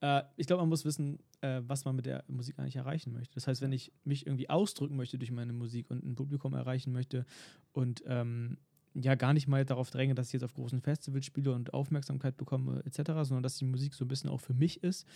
[0.00, 3.34] Äh, ich glaube, man muss wissen, äh, was man mit der Musik eigentlich erreichen möchte.
[3.34, 6.92] Das heißt, wenn ich mich irgendwie ausdrücken möchte durch meine Musik und ein Publikum erreichen
[6.92, 7.24] möchte
[7.72, 8.58] und ähm,
[8.94, 12.36] ja gar nicht mal darauf dränge, dass ich jetzt auf großen Festivals spiele und Aufmerksamkeit
[12.36, 15.06] bekomme etc., sondern dass die Musik so ein bisschen auch für mich ist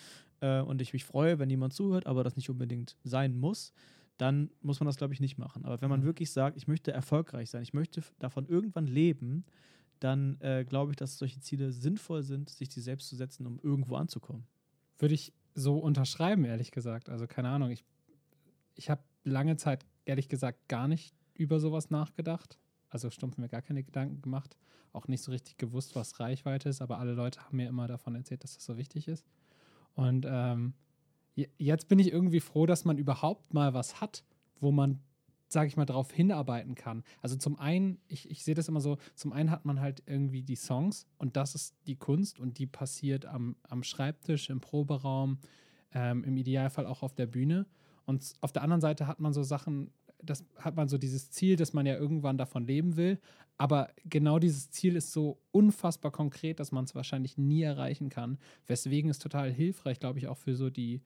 [0.40, 3.72] äh, und ich mich freue, wenn jemand zuhört, aber das nicht unbedingt sein muss,
[4.20, 5.64] dann muss man das, glaube ich, nicht machen.
[5.64, 6.04] Aber wenn man Mhm.
[6.04, 9.44] wirklich sagt, ich möchte erfolgreich sein, ich möchte davon irgendwann leben,
[9.98, 13.58] dann äh, glaube ich, dass solche Ziele sinnvoll sind, sich die selbst zu setzen, um
[13.62, 14.46] irgendwo anzukommen.
[14.98, 17.08] Würde ich so unterschreiben, ehrlich gesagt.
[17.08, 17.84] Also keine Ahnung, ich,
[18.74, 22.58] ich habe lange Zeit ehrlich gesagt gar nicht über sowas nachgedacht.
[22.90, 24.56] Also stumpf mir gar keine Gedanken gemacht.
[24.92, 28.14] Auch nicht so richtig gewusst, was Reichweite ist, aber alle Leute haben mir immer davon
[28.16, 29.24] erzählt, dass das so wichtig ist.
[29.94, 30.74] Und ähm,
[31.34, 34.24] jetzt bin ich irgendwie froh, dass man überhaupt mal was hat,
[34.60, 35.00] wo man,
[35.48, 37.02] sage ich mal, darauf hinarbeiten kann.
[37.22, 40.42] Also zum einen, ich, ich sehe das immer so, zum einen hat man halt irgendwie
[40.42, 45.38] die Songs und das ist die Kunst und die passiert am, am Schreibtisch, im Proberaum,
[45.92, 47.66] ähm, im Idealfall auch auf der Bühne.
[48.06, 49.90] Und auf der anderen Seite hat man so Sachen,
[50.22, 53.18] das hat man so dieses Ziel, dass man ja irgendwann davon leben will.
[53.56, 58.38] Aber genau dieses Ziel ist so unfassbar konkret, dass man es wahrscheinlich nie erreichen kann.
[58.66, 61.02] Weswegen es total hilfreich, glaube ich, auch für so die,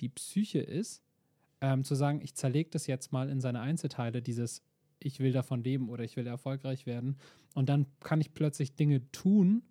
[0.00, 1.02] die Psyche ist,
[1.60, 4.62] ähm, zu sagen, ich zerlege das jetzt mal in seine Einzelteile, dieses
[5.04, 7.16] ich will davon leben oder ich will erfolgreich werden.
[7.54, 9.62] Und dann kann ich plötzlich Dinge tun,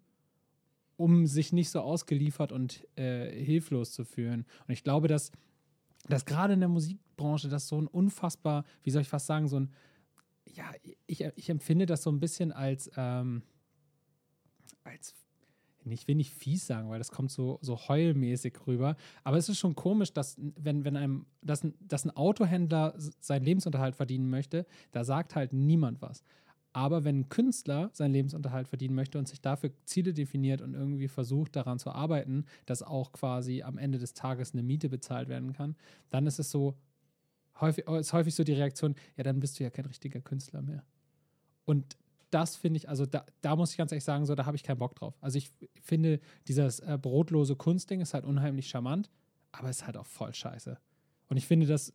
[0.96, 4.46] um sich nicht so ausgeliefert und äh, hilflos zu fühlen.
[4.68, 5.32] Und ich glaube, dass,
[6.08, 9.60] dass gerade in der Musikbranche das so ein unfassbar, wie soll ich fast sagen, so
[9.60, 9.74] ein,
[10.46, 10.72] ja,
[11.08, 13.42] ich, ich empfinde das so ein bisschen als, ähm,
[14.84, 15.16] als
[15.91, 18.96] ich will nicht fies sagen, weil das kommt so, so heulmäßig rüber.
[19.24, 23.96] Aber es ist schon komisch, dass, wenn, wenn einem, dass, dass ein Autohändler seinen Lebensunterhalt
[23.96, 26.24] verdienen möchte, da sagt halt niemand was.
[26.74, 31.08] Aber wenn ein Künstler seinen Lebensunterhalt verdienen möchte und sich dafür Ziele definiert und irgendwie
[31.08, 35.54] versucht, daran zu arbeiten, dass auch quasi am Ende des Tages eine Miete bezahlt werden
[35.54, 35.76] kann,
[36.10, 36.76] dann ist es so,
[37.62, 40.84] häufig, ist häufig so die Reaktion, ja, dann bist du ja kein richtiger Künstler mehr.
[41.65, 41.96] Und
[42.34, 44.63] das finde ich, also da, da, muss ich ganz ehrlich sagen, so, da habe ich
[44.63, 45.15] keinen Bock drauf.
[45.22, 49.10] Also ich finde, dieses äh, brotlose Kunstding ist halt unheimlich charmant,
[49.52, 50.78] aber es ist halt auch voll scheiße.
[51.30, 51.93] Und ich finde, das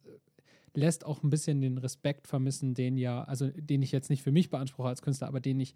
[0.74, 4.33] lässt auch ein bisschen den Respekt vermissen, den ja, also den ich jetzt nicht für
[4.33, 5.74] mich beanspruche als Künstler, aber den ich,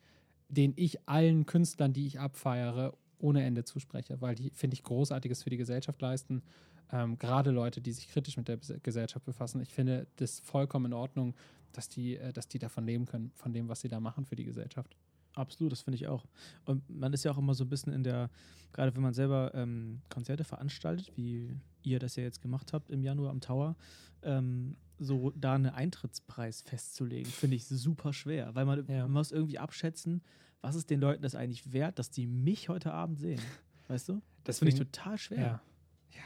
[0.49, 5.43] den ich allen Künstlern, die ich abfeiere, ohne Ende zuspreche, weil die, finde ich, Großartiges
[5.43, 6.43] für die Gesellschaft leisten.
[6.91, 9.61] Ähm, Gerade Leute, die sich kritisch mit der Gesellschaft befassen.
[9.61, 11.35] Ich finde das vollkommen in Ordnung,
[11.73, 14.37] dass die, äh, dass die davon leben können, von dem, was sie da machen für
[14.37, 14.97] die Gesellschaft.
[15.35, 16.27] Absolut, das finde ich auch.
[16.65, 18.31] Und man ist ja auch immer so ein bisschen in der,
[18.73, 23.03] gerade wenn man selber ähm, Konzerte veranstaltet, wie ihr das ja jetzt gemacht habt im
[23.03, 23.77] Januar am Tower,
[24.23, 29.03] ähm, so da einen Eintrittspreis festzulegen, finde ich super schwer, weil man, ja.
[29.03, 30.23] man, muss irgendwie abschätzen,
[30.61, 33.41] was ist den Leuten das eigentlich wert, dass die mich heute Abend sehen.
[33.89, 34.23] Weißt du?
[34.45, 35.39] Das finde ich total schwer.
[35.39, 35.63] Ja.
[36.11, 36.23] ja.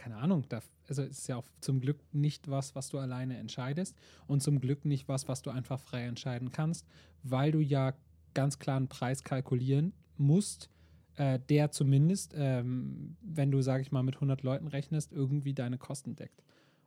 [0.00, 0.46] Keine Ahnung.
[0.48, 4.42] Da, also es ist ja auch zum Glück nicht was, was du alleine entscheidest und
[4.42, 6.86] zum Glück nicht was, was du einfach frei entscheiden kannst,
[7.22, 7.92] weil du ja
[8.32, 10.70] ganz klar einen Preis kalkulieren musst,
[11.16, 15.76] äh, der zumindest, ähm, wenn du, sage ich mal, mit 100 Leuten rechnest, irgendwie deine
[15.76, 16.42] Kosten deckt.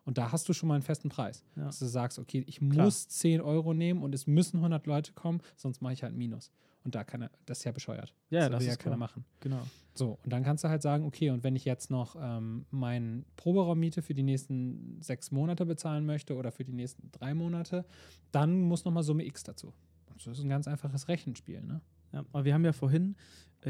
[0.06, 1.44] Und da hast du schon mal einen festen Preis.
[1.56, 1.66] Ja.
[1.66, 2.86] Dass du sagst, okay, ich Klar.
[2.86, 6.52] muss 10 Euro nehmen und es müssen 100 Leute kommen, sonst mache ich halt Minus.
[6.84, 8.14] Und da kann er, das ist ja bescheuert.
[8.30, 9.24] Ja, das, das will ja keiner machen.
[9.40, 9.62] Genau.
[9.94, 13.26] So, und dann kannst du halt sagen, okay, und wenn ich jetzt noch ähm, meinen
[13.38, 17.86] Proberaummiete für die nächsten sechs Monate bezahlen möchte oder für die nächsten drei Monate,
[18.32, 19.68] dann muss nochmal Summe X dazu.
[20.10, 21.82] Und das ist ein ganz einfaches Rechenspiel, ne?
[22.12, 23.16] Ja, aber wir haben ja vorhin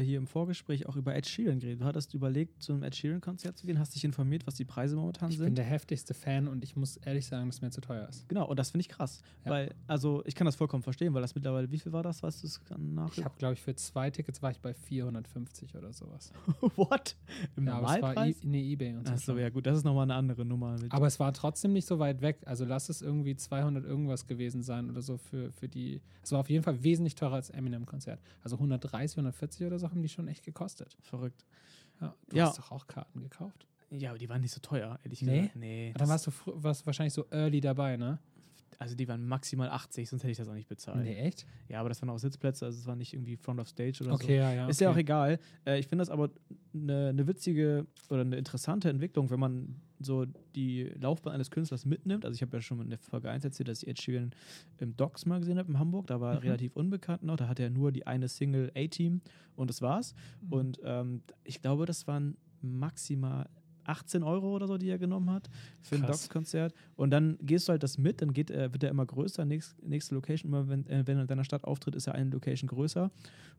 [0.00, 1.80] hier im Vorgespräch auch über Ed Sheeran geredet.
[1.80, 4.96] Du hattest überlegt, zu einem Ed Sheeran-Konzert zu gehen, hast dich informiert, was die Preise
[4.96, 5.44] momentan ich sind.
[5.44, 8.08] Ich bin der heftigste Fan und ich muss ehrlich sagen, dass es mir zu teuer
[8.08, 8.28] ist.
[8.28, 9.22] Genau, und das finde ich krass.
[9.44, 9.50] Ja.
[9.50, 12.42] Weil, also ich kann das vollkommen verstehen, weil das mittlerweile, wie viel war das, weißt
[12.42, 13.16] du es nach?
[13.16, 16.32] Ich habe, glaube ich, für zwei Tickets war ich bei 450 oder sowas.
[16.76, 17.16] What?
[17.56, 18.02] Im ja, Normalpreis?
[18.02, 19.12] Aber es war e nee, Ebay und so.
[19.12, 20.76] Achso, ja gut, das ist nochmal eine andere Nummer.
[20.90, 22.38] aber es war trotzdem nicht so weit weg.
[22.46, 26.00] Also lass es irgendwie 200 irgendwas gewesen sein oder so für, für die.
[26.22, 28.20] Es war auf jeden Fall wesentlich teurer als Eminem-Konzert.
[28.42, 30.96] Also 130, 140 oder so haben die schon echt gekostet gekostet.
[31.02, 31.44] Verrückt.
[32.00, 32.46] Ja, du ja.
[32.46, 33.66] hast doch auch Karten gekauft.
[33.90, 35.40] Ja, aber die waren nicht so teuer, ehrlich nee?
[35.40, 35.56] gesagt.
[35.56, 35.90] Nee.
[35.90, 38.18] Aber dann warst du warst wahrscheinlich so early dabei, ne?
[38.78, 41.04] Also die waren maximal 80, sonst hätte ich das auch nicht bezahlt.
[41.04, 41.46] Nee, echt?
[41.68, 44.14] Ja, aber das waren auch Sitzplätze, also es war nicht irgendwie Front of Stage oder
[44.14, 44.32] okay, so.
[44.32, 44.84] Ja, ja, Ist okay.
[44.84, 45.38] ja auch egal.
[45.66, 46.30] Äh, ich finde das aber
[46.72, 52.24] eine ne witzige oder eine interessante Entwicklung, wenn man so die Laufbahn eines Künstlers mitnimmt.
[52.24, 54.32] Also ich habe ja schon in der Folge 1 erzählt, dass ich Ed Sheeran
[54.78, 56.06] im Docs mal gesehen habe in Hamburg.
[56.06, 56.46] Da war er mhm.
[56.46, 57.36] relativ unbekannt noch.
[57.36, 59.20] Da hatte er nur die eine Single A-Team
[59.56, 60.14] und das war's.
[60.42, 60.52] Mhm.
[60.52, 63.48] Und ähm, ich glaube, das waren maximal
[63.84, 65.48] 18 Euro oder so, die er genommen hat
[65.80, 66.74] für ein Docs-Konzert.
[66.96, 69.44] Und dann gehst du halt das mit, dann geht, äh, wird er immer größer.
[69.44, 72.30] Nächst, nächste Location, immer wenn, äh, wenn er in deiner Stadt auftritt, ist er eine
[72.30, 73.10] Location größer.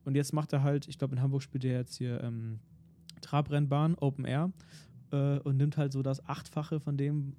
[0.03, 2.59] Und jetzt macht er halt, ich glaube, in Hamburg spielt er jetzt hier ähm,
[3.21, 4.51] Trabrennbahn, Open Air
[5.11, 7.33] äh, und nimmt halt so das Achtfache von dem,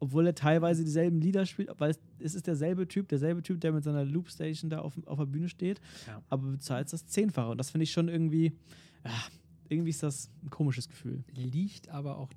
[0.00, 3.84] obwohl er teilweise dieselben Lieder spielt, weil es, ist derselbe Typ, derselbe Typ, der mit
[3.84, 6.22] seiner Loopstation da auf, auf der Bühne steht, ja.
[6.28, 7.50] aber bezahlt das Zehnfache.
[7.50, 8.52] Und das finde ich schon irgendwie,
[9.04, 9.10] ja,
[9.68, 11.24] irgendwie ist das ein komisches Gefühl.
[11.34, 12.30] Liegt aber auch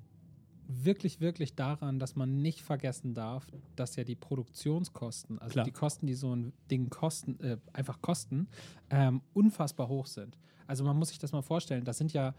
[0.68, 5.64] wirklich, wirklich daran, dass man nicht vergessen darf, dass ja die Produktionskosten, also Klar.
[5.64, 8.48] die Kosten, die so ein Ding kosten, äh, einfach kosten,
[8.90, 10.38] ähm, unfassbar hoch sind.
[10.66, 12.34] Also man muss sich das mal vorstellen, das sind ja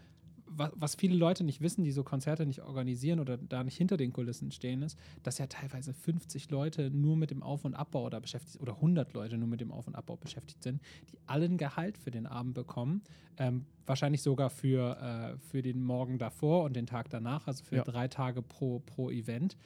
[0.52, 3.96] was, was viele Leute nicht wissen, die so Konzerte nicht organisieren oder da nicht hinter
[3.96, 8.04] den Kulissen stehen, ist, dass ja teilweise 50 Leute nur mit dem Auf- und Abbau
[8.06, 10.82] oder beschäftigt oder 100 Leute nur mit dem Auf- und Abbau beschäftigt sind,
[11.12, 13.02] die allen Gehalt für den Abend bekommen.
[13.38, 17.76] Ähm, wahrscheinlich sogar für, äh, für den Morgen davor und den Tag danach, also für
[17.76, 17.84] Ja.
[17.84, 19.56] drei Tage pro, pro Event.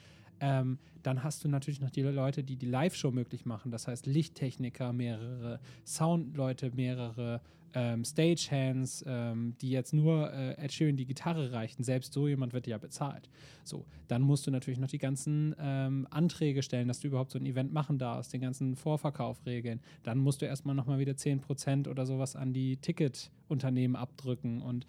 [0.41, 3.71] Ähm, dann hast du natürlich noch die Leute, die die Live-Show möglich machen.
[3.71, 7.41] Das heißt Lichttechniker, mehrere Soundleute, mehrere
[7.75, 11.83] ähm, Stagehands, ähm, die jetzt nur äh, Ed Sheeran die Gitarre reichen.
[11.83, 13.29] Selbst so jemand wird ja bezahlt.
[13.63, 17.39] So, dann musst du natürlich noch die ganzen ähm, Anträge stellen, dass du überhaupt so
[17.39, 19.81] ein Event machen darfst, den ganzen Vorverkauf regeln.
[20.03, 24.87] Dann musst du erstmal nochmal wieder 10% oder sowas an die Ticketunternehmen abdrücken und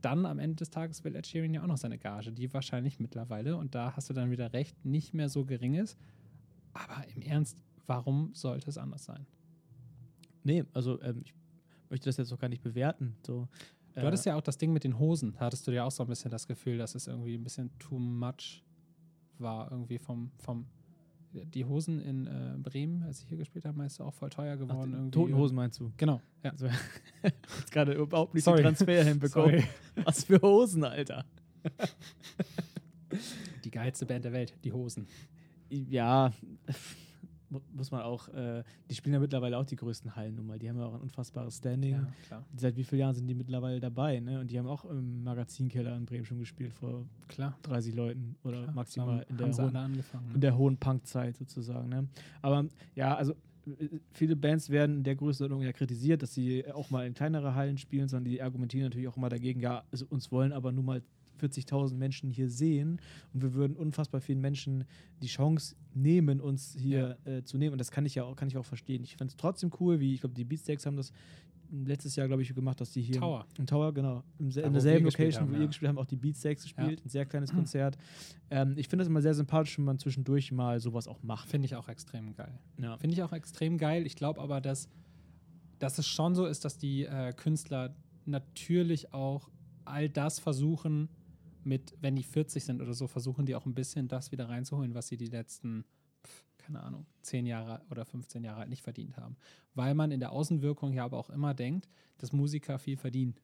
[0.00, 2.98] dann am Ende des Tages will Ed Sheeran ja auch noch seine Gage, die wahrscheinlich
[2.98, 5.96] mittlerweile, und da hast du dann wieder recht, nicht mehr so gering ist.
[6.72, 9.26] Aber im Ernst, warum sollte es anders sein?
[10.42, 11.34] Nee, also ähm, ich
[11.92, 13.14] möchte das jetzt auch gar nicht bewerten.
[13.24, 13.46] So,
[13.94, 15.34] Du hattest ja auch das Ding mit den Hosen.
[15.34, 17.70] Da hattest du ja auch so ein bisschen das Gefühl, dass es irgendwie ein bisschen
[17.78, 18.64] too much
[19.38, 20.66] war, irgendwie vom, vom
[21.32, 24.92] die Hosen in äh, Bremen, als ich hier gespielt habe, ist auch voll teuer geworden.
[24.92, 25.10] irgendwie.
[25.10, 25.92] Toten Hosen meinst du?
[25.96, 26.50] Genau, ja.
[26.50, 26.66] Also,
[27.22, 28.58] jetzt gerade überhaupt nicht Sorry.
[28.58, 29.60] den Transfer hinbekommen.
[29.60, 30.04] Sorry.
[30.04, 31.24] Was für Hosen, Alter.
[33.64, 35.06] Die geilste Band der Welt, die Hosen.
[35.70, 36.32] Ja,
[37.72, 40.58] muss man auch, äh, die spielen ja mittlerweile auch die größten Hallen nun mal.
[40.58, 42.06] Die haben ja auch ein unfassbares Standing.
[42.30, 42.44] Ja.
[42.56, 44.20] Seit wie vielen Jahren sind die mittlerweile dabei?
[44.20, 44.40] Ne?
[44.40, 47.58] Und die haben auch im Magazinkeller in Bremen schon gespielt, vor Klar.
[47.62, 48.74] 30 Leuten oder klar.
[48.74, 50.28] maximal in der hohen angefangen.
[50.28, 50.34] ne?
[50.34, 51.88] in der hohen Punk-Zeit sozusagen.
[51.88, 52.08] Ne?
[52.40, 53.32] Aber ja, also
[53.66, 57.54] äh, viele Bands werden in der Größenordnung ja kritisiert, dass sie auch mal in kleinere
[57.54, 60.84] Hallen spielen, sondern die argumentieren natürlich auch immer dagegen, ja, also uns wollen aber nur
[60.84, 61.02] mal
[61.40, 63.00] 40.000 Menschen hier sehen
[63.32, 64.84] und wir würden unfassbar vielen Menschen
[65.22, 67.72] die Chance nehmen, uns hier äh, zu nehmen.
[67.72, 69.02] Und das kann ich ja auch, kann ich auch verstehen.
[69.02, 71.12] Ich fand es trotzdem cool, wie ich glaube, die Beatsteaks haben das
[71.72, 73.46] letztes Jahr, glaube ich, gemacht, dass die hier Tower.
[73.56, 75.62] im Tower, genau, im, Da, in derselben Location, haben, wo ja.
[75.62, 77.06] ihr gespielt habt, auch die Beatsteaks gespielt, Ja.
[77.06, 77.96] ein sehr kleines Konzert.
[78.50, 81.48] Ähm, ich finde es immer sehr sympathisch, wenn man zwischendurch mal sowas auch macht.
[81.48, 82.58] Finde ich auch extrem geil.
[82.78, 82.96] Ja.
[82.98, 84.04] Finde ich auch extrem geil.
[84.06, 84.88] Ich glaube aber, dass,
[85.78, 87.94] dass es schon so ist, dass die äh, Künstler
[88.26, 89.48] natürlich auch
[89.84, 91.08] all das versuchen,
[91.64, 94.94] mit, wenn die 40 sind oder so, versuchen die auch ein bisschen das wieder reinzuholen,
[94.94, 95.84] was sie die letzten,
[96.58, 99.36] keine Ahnung, 10 Jahre oder 15 Jahre halt nicht verdient haben.
[99.74, 103.34] Weil man in der Außenwirkung ja aber auch immer denkt, dass Musiker viel verdienen.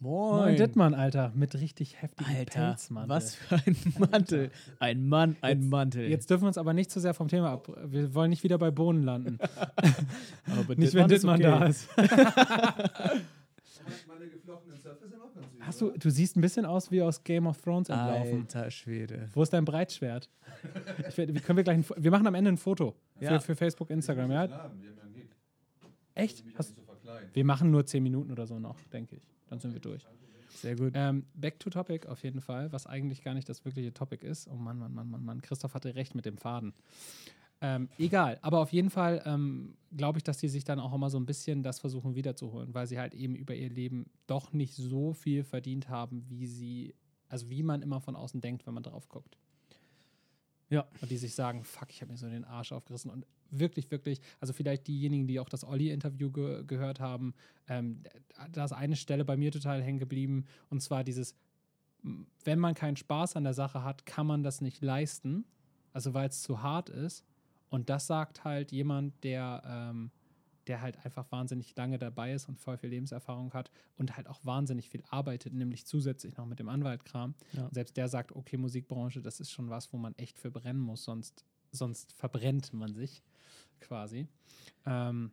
[0.00, 3.08] Moin, Dittmann, Alter, mit richtig heftigen Alter, Pelzmantel.
[3.08, 3.76] was für ein
[4.10, 4.50] Mantel.
[4.78, 6.10] Ein Mann, ein Jetzt- Mantel.
[6.10, 7.70] Jetzt dürfen wir uns aber nicht zu sehr vom Thema ab.
[7.86, 9.38] Wir wollen nicht wieder bei Bohnen landen.
[10.46, 12.18] aber nicht, wenn Dittmann Dittmann ist da okay.
[12.18, 13.24] ist.
[14.08, 15.03] Meine geflochtenen Surfer
[15.66, 18.40] Hast du, du siehst ein bisschen aus wie aus Game of Thrones entlaufen.
[18.42, 19.28] Alter Schwede.
[19.32, 20.28] Wo ist dein Breitschwert?
[21.08, 23.38] Ich wie können wir, gleich ein, wir machen am Ende ein Foto Ja.
[23.38, 24.30] für, für Facebook, Instagram.
[24.30, 24.48] Ja?
[24.48, 24.80] Wir haben.
[26.14, 26.44] Echt?
[26.56, 29.22] Hast, so wir machen nur 10 Minuten oder so noch, denke ich.
[29.48, 30.06] Dann sind wir durch.
[30.48, 30.92] Sehr gut.
[30.94, 34.48] Ähm, back to topic auf jeden Fall, was eigentlich gar nicht das wirkliche Topic ist.
[34.48, 35.42] Oh Mann, Mann, Mann, Mann, Mann.
[35.42, 36.72] Christoph hatte recht mit dem Faden.
[37.64, 41.08] Ähm, egal, aber auf jeden Fall ähm, glaube ich, dass die sich dann auch immer
[41.08, 44.74] so ein bisschen das versuchen wiederzuholen, weil sie halt eben über ihr Leben doch nicht
[44.74, 46.94] so viel verdient haben, wie sie,
[47.26, 49.38] also wie man immer von außen denkt, wenn man drauf guckt.
[50.68, 50.86] Ja.
[51.00, 54.20] Und die sich sagen, fuck, ich habe mir so den Arsch aufgerissen und wirklich, wirklich,
[54.40, 57.32] also vielleicht diejenigen, die auch das Olli-Interview ge gehört haben,
[57.66, 58.02] ähm,
[58.52, 61.34] da ist eine Stelle bei mir total hängen geblieben und zwar dieses,
[62.44, 65.46] wenn man keinen Spaß an der Sache hat, kann man das nicht leisten,
[65.94, 67.24] also weil es zu hart ist
[67.68, 70.10] und das sagt halt jemand, der, ähm,
[70.66, 74.44] der halt einfach wahnsinnig lange dabei ist und voll viel Lebenserfahrung hat und halt auch
[74.44, 77.34] wahnsinnig viel arbeitet, nämlich zusätzlich noch mit dem Anwaltkram.
[77.52, 77.68] Ja.
[77.72, 81.04] Selbst der sagt, okay, Musikbranche, das ist schon was, wo man echt für brennen muss,
[81.04, 83.22] sonst, sonst verbrennt man sich
[83.80, 84.28] quasi.
[84.86, 85.32] Ähm,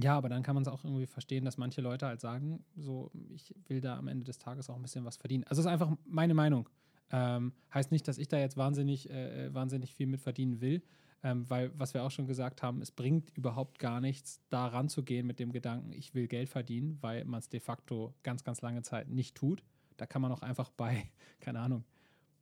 [0.00, 3.10] ja, aber dann kann man es auch irgendwie verstehen, dass manche Leute halt sagen, so,
[3.30, 5.44] ich will da am Ende des Tages auch ein bisschen was verdienen.
[5.44, 6.68] Also es ist einfach meine Meinung.
[7.10, 10.82] Ähm, heißt nicht, dass ich da jetzt wahnsinnig, äh, wahnsinnig viel mit verdienen will,
[11.22, 15.26] ähm, weil, was wir auch schon gesagt haben, es bringt überhaupt gar nichts, da ranzugehen
[15.26, 18.82] mit dem Gedanken, ich will Geld verdienen, weil man es de facto ganz, ganz lange
[18.82, 19.62] Zeit nicht tut.
[19.96, 21.84] Da kann man auch einfach bei, keine Ahnung,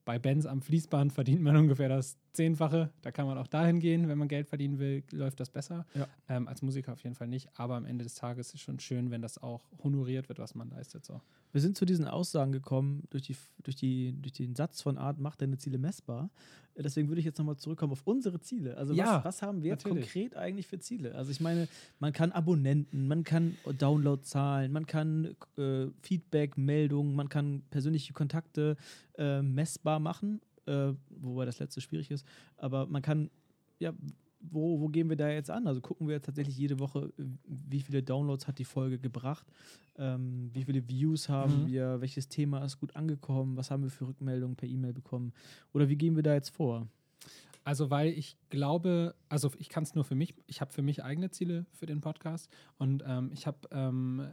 [0.04, 2.90] bei Benz am Fließband verdient man ungefähr das Zehnfache.
[3.02, 5.84] Da kann man auch dahin gehen, wenn man Geld verdienen will, läuft das besser.
[5.94, 6.06] Ja.
[6.28, 7.48] Ähm, als Musiker auf jeden Fall nicht.
[7.54, 10.54] Aber am Ende des Tages ist es schon schön, wenn das auch honoriert wird, was
[10.54, 11.04] man leistet.
[11.04, 11.20] So.
[11.52, 15.18] Wir sind zu diesen Aussagen gekommen durch, die, durch, die, durch den Satz von Art,
[15.18, 16.30] mach deine Ziele messbar.
[16.74, 18.76] Äh, Deswegen würde ich jetzt nochmal zurückkommen auf unsere Ziele.
[18.76, 20.02] Also Ja, was, was haben wir natürlich.
[20.04, 21.14] konkret eigentlich für Ziele?
[21.14, 21.66] Also ich meine,
[21.98, 28.76] man kann Abonnenten, man kann Downloadzahlen, man kann äh, Feedback, Meldungen, man kann persönliche Kontakte
[29.16, 32.26] äh, messbar machen, äh, wobei das letzte schwierig ist.
[32.56, 33.30] Aber man kann,
[33.78, 33.92] ja,
[34.40, 35.66] wo, wo gehen wir da jetzt an?
[35.66, 37.12] Also gucken wir jetzt tatsächlich jede Woche,
[37.46, 39.46] wie viele Downloads hat die Folge gebracht,
[39.96, 41.66] ähm, wie viele Views haben Mhm.
[41.66, 45.32] wir, welches Thema ist gut angekommen, was haben wir für Rückmeldungen per E-Mail bekommen
[45.72, 46.86] oder wie gehen wir da jetzt vor?
[47.64, 51.02] Also, weil ich glaube, also ich kann es nur für mich, ich habe für mich
[51.02, 52.48] eigene Ziele für den Podcast
[52.78, 54.28] und ähm, ich habe, ähm,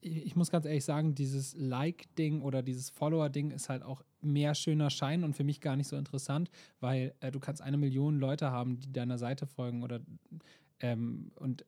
[0.00, 4.90] ich, muss ganz ehrlich sagen, dieses Like-Ding oder dieses Follower-Ding ist halt auch mehr schöner
[4.90, 8.50] Schein und für mich gar nicht so interessant, weil äh, du kannst eine Million Leute
[8.50, 10.00] haben, die deiner Seite folgen oder
[10.80, 11.64] ähm, und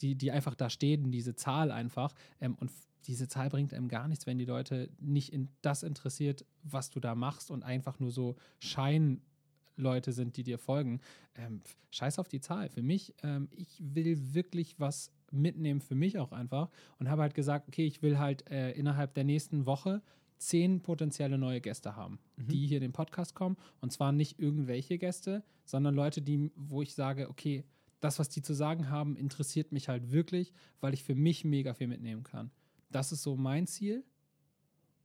[0.00, 2.14] die, die einfach da stehen, diese Zahl einfach.
[2.40, 2.70] Ähm, und
[3.06, 7.00] diese Zahl bringt einem gar nichts, wenn die Leute nicht in das interessiert, was du
[7.00, 11.00] da machst und einfach nur so Scheinleute sind, die dir folgen.
[11.34, 12.70] Ähm, scheiß auf die Zahl.
[12.70, 16.70] Für mich, ähm, ich will wirklich was mitnehmen, für mich auch einfach.
[16.98, 20.02] Und habe halt gesagt, okay, ich will halt äh, innerhalb der nächsten Woche
[20.38, 23.56] zehn potenzielle neue Gäste haben, die hier in den Podcast kommen.
[23.80, 27.64] Und zwar nicht irgendwelche Gäste, sondern Leute, die, wo ich sage, okay,
[28.00, 31.72] das, was die zu sagen haben, interessiert mich halt wirklich, weil ich für mich mega
[31.72, 32.50] viel mitnehmen kann.
[32.90, 34.04] Das ist so mein Ziel.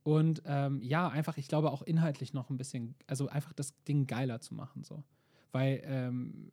[0.02, 4.06] Und ähm, ja, einfach, ich glaube auch inhaltlich noch ein bisschen, also einfach das Ding
[4.06, 5.02] geiler zu machen, so.
[5.52, 6.50] Weil ähm,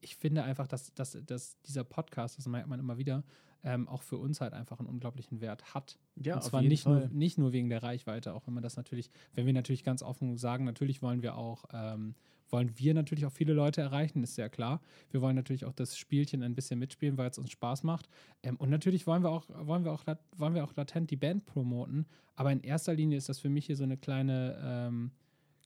[0.00, 3.24] ich finde einfach, dass, dass, dass dieser Podcast, das merkt man immer wieder,
[3.64, 5.98] ähm, auch für uns halt einfach einen unglaublichen Wert hat.
[6.16, 7.10] Ja, Und zwar nicht nur, Fall.
[7.10, 10.36] nicht nur wegen der Reichweite, auch wenn man das natürlich, wenn wir natürlich ganz offen
[10.36, 12.14] sagen, natürlich wollen wir auch, ähm,
[12.50, 14.80] wollen wir natürlich auch viele Leute erreichen, ist sehr klar.
[15.10, 18.08] Wir wollen natürlich auch das Spielchen ein bisschen mitspielen, weil es uns Spaß macht.
[18.42, 20.04] Ähm, und natürlich wollen wir auch, wollen wir auch,
[20.36, 22.06] wollen wir auch latent die Band promoten.
[22.36, 25.10] Aber in erster Linie ist das für mich hier so eine kleine, ähm,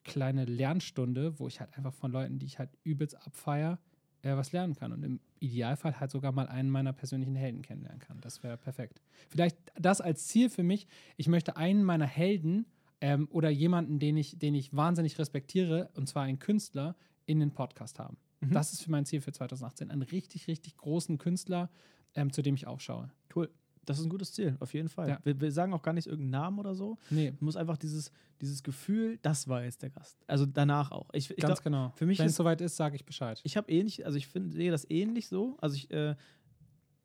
[0.04, 3.78] kleine Lernstunde, wo ich halt einfach von Leuten, die ich halt übelst abfeier,
[4.22, 4.92] äh, was lernen kann.
[4.92, 8.20] Und im Idealfall halt sogar mal einen meiner persönlichen Helden kennenlernen kann.
[8.20, 9.00] Das wäre perfekt.
[9.28, 10.86] Vielleicht das als Ziel für mich.
[11.16, 12.66] Ich möchte einen meiner Helden
[13.00, 17.52] ähm, oder jemanden, den ich, den ich wahnsinnig respektiere, und zwar einen Künstler, in den
[17.52, 18.16] Podcast haben.
[18.40, 18.50] Mhm.
[18.52, 19.90] Das ist für mein Ziel für 2018.
[19.90, 21.70] Einen richtig, richtig großen Künstler,
[22.14, 23.10] ähm, zu dem ich aufschaue.
[23.34, 23.50] Cool.
[23.84, 25.08] Das ist ein gutes Ziel, auf jeden Fall.
[25.08, 25.18] Ja.
[25.24, 26.98] Wir, wir sagen auch gar nicht irgendeinen Namen oder so.
[27.10, 30.16] Nee, Man muss einfach dieses, dieses Gefühl, das war jetzt der Gast.
[30.28, 31.10] Also danach auch.
[31.12, 31.92] Ich, ich ganz glaub, genau.
[31.96, 33.40] für mich Wenn ist- es soweit ist, sage ich Bescheid.
[33.44, 35.56] Ich habe ähnlich, also ich finde, sehe das ähnlich so.
[35.60, 36.14] Also ich, äh,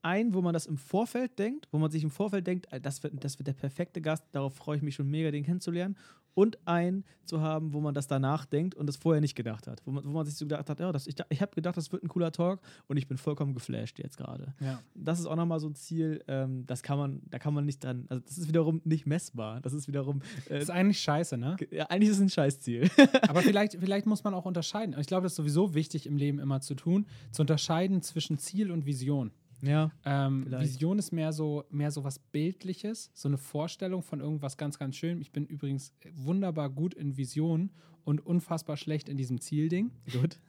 [0.04, 3.24] ein, wo man das im Vorfeld denkt, wo man sich im Vorfeld denkt, das wird,
[3.24, 5.98] das wird der perfekte Gast, darauf freue ich mich schon mega, den kennenzulernen.
[6.38, 9.82] Und ein zu haben, wo man das danach denkt und das vorher nicht gedacht hat.
[9.86, 11.91] Wo man, wo man sich so gedacht hat, ja, das, ich, ich habe gedacht, das
[11.91, 14.54] wird ein cooler Talk und ich bin vollkommen geflasht jetzt gerade.
[14.60, 14.80] Ja.
[14.93, 17.84] Das ist auch nochmal so ein Ziel, ähm, das kann man, da kann man nicht
[17.84, 19.62] dran, also das ist wiederum nicht messbar.
[19.62, 21.58] Das ist wiederum, äh, Das ist eigentlich scheiße, ne?
[21.71, 22.88] ja, eigentlich ist es ein Scheißziel.
[23.28, 24.95] Aber vielleicht, vielleicht muss man auch unterscheiden.
[25.00, 28.71] Ich glaube, das ist sowieso wichtig im Leben immer zu tun, zu unterscheiden zwischen Ziel
[28.71, 29.32] und Vision.
[29.62, 29.91] Ja.
[30.06, 30.46] Ähm.
[30.50, 34.96] Vision ist mehr so, mehr so was Bildliches, so eine Vorstellung von irgendwas ganz, ganz
[34.96, 35.20] schön.
[35.22, 37.72] Ich bin übrigens wunderbar gut in Visionen
[38.04, 39.91] und unfassbar schlecht in diesem Zielding.
[40.12, 40.39] Gut.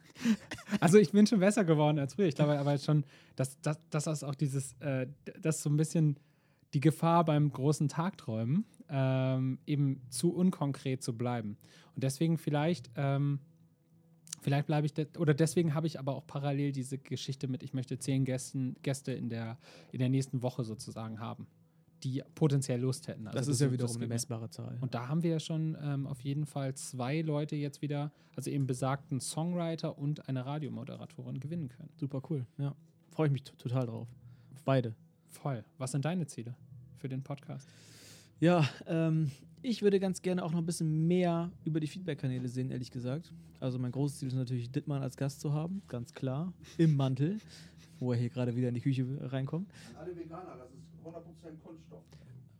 [0.81, 2.27] Also ich bin schon besser geworden als früher.
[2.27, 3.05] Ich glaube aber schon,
[3.37, 5.07] dass, dass, dass das auch dieses, äh,
[5.41, 6.19] das ist so ein bisschen
[6.73, 11.57] die Gefahr beim großen Tagträumen, ähm, eben zu unkonkret zu bleiben.
[11.95, 13.39] Und deswegen vielleicht, ähm,
[14.41, 17.73] vielleicht bleibe ich, de oder deswegen habe ich aber auch parallel diese Geschichte mit, ich
[17.73, 19.57] möchte zehn Gästen, Gäste in der,
[19.91, 21.47] in der nächsten Woche sozusagen haben,
[22.03, 23.27] die potenziell Lust hätten.
[23.27, 24.77] Also Das ist ja das wiederum eine messbare Zahl.
[24.81, 28.49] und da haben wir ja schon ähm, auf jeden Fall zwei Leute jetzt wieder, also
[28.49, 31.89] eben besagten Songwriter und eine Radiomoderatorin gewinnen können.
[31.95, 32.75] Super cool, ja.
[33.11, 34.07] Freue ich mich total drauf.
[34.53, 34.95] Auf beide.
[35.27, 35.63] Voll.
[35.77, 36.55] Was sind deine Ziele
[36.97, 37.67] für den Podcast?
[38.39, 42.69] Ja, ähm, ich würde ganz gerne auch noch ein bisschen mehr über die Feedback-Kanäle sehen,
[42.71, 43.33] ehrlich gesagt.
[43.59, 46.53] Also mein großes Ziel ist natürlich, Dittmann als Gast zu haben, ganz klar.
[46.77, 47.37] Im Mantel,
[47.99, 49.69] wo er hier gerade wieder in die Küche reinkommt.
[49.91, 51.11] An alle Veganer, das ist 100%
[51.63, 52.03] Kunststoff.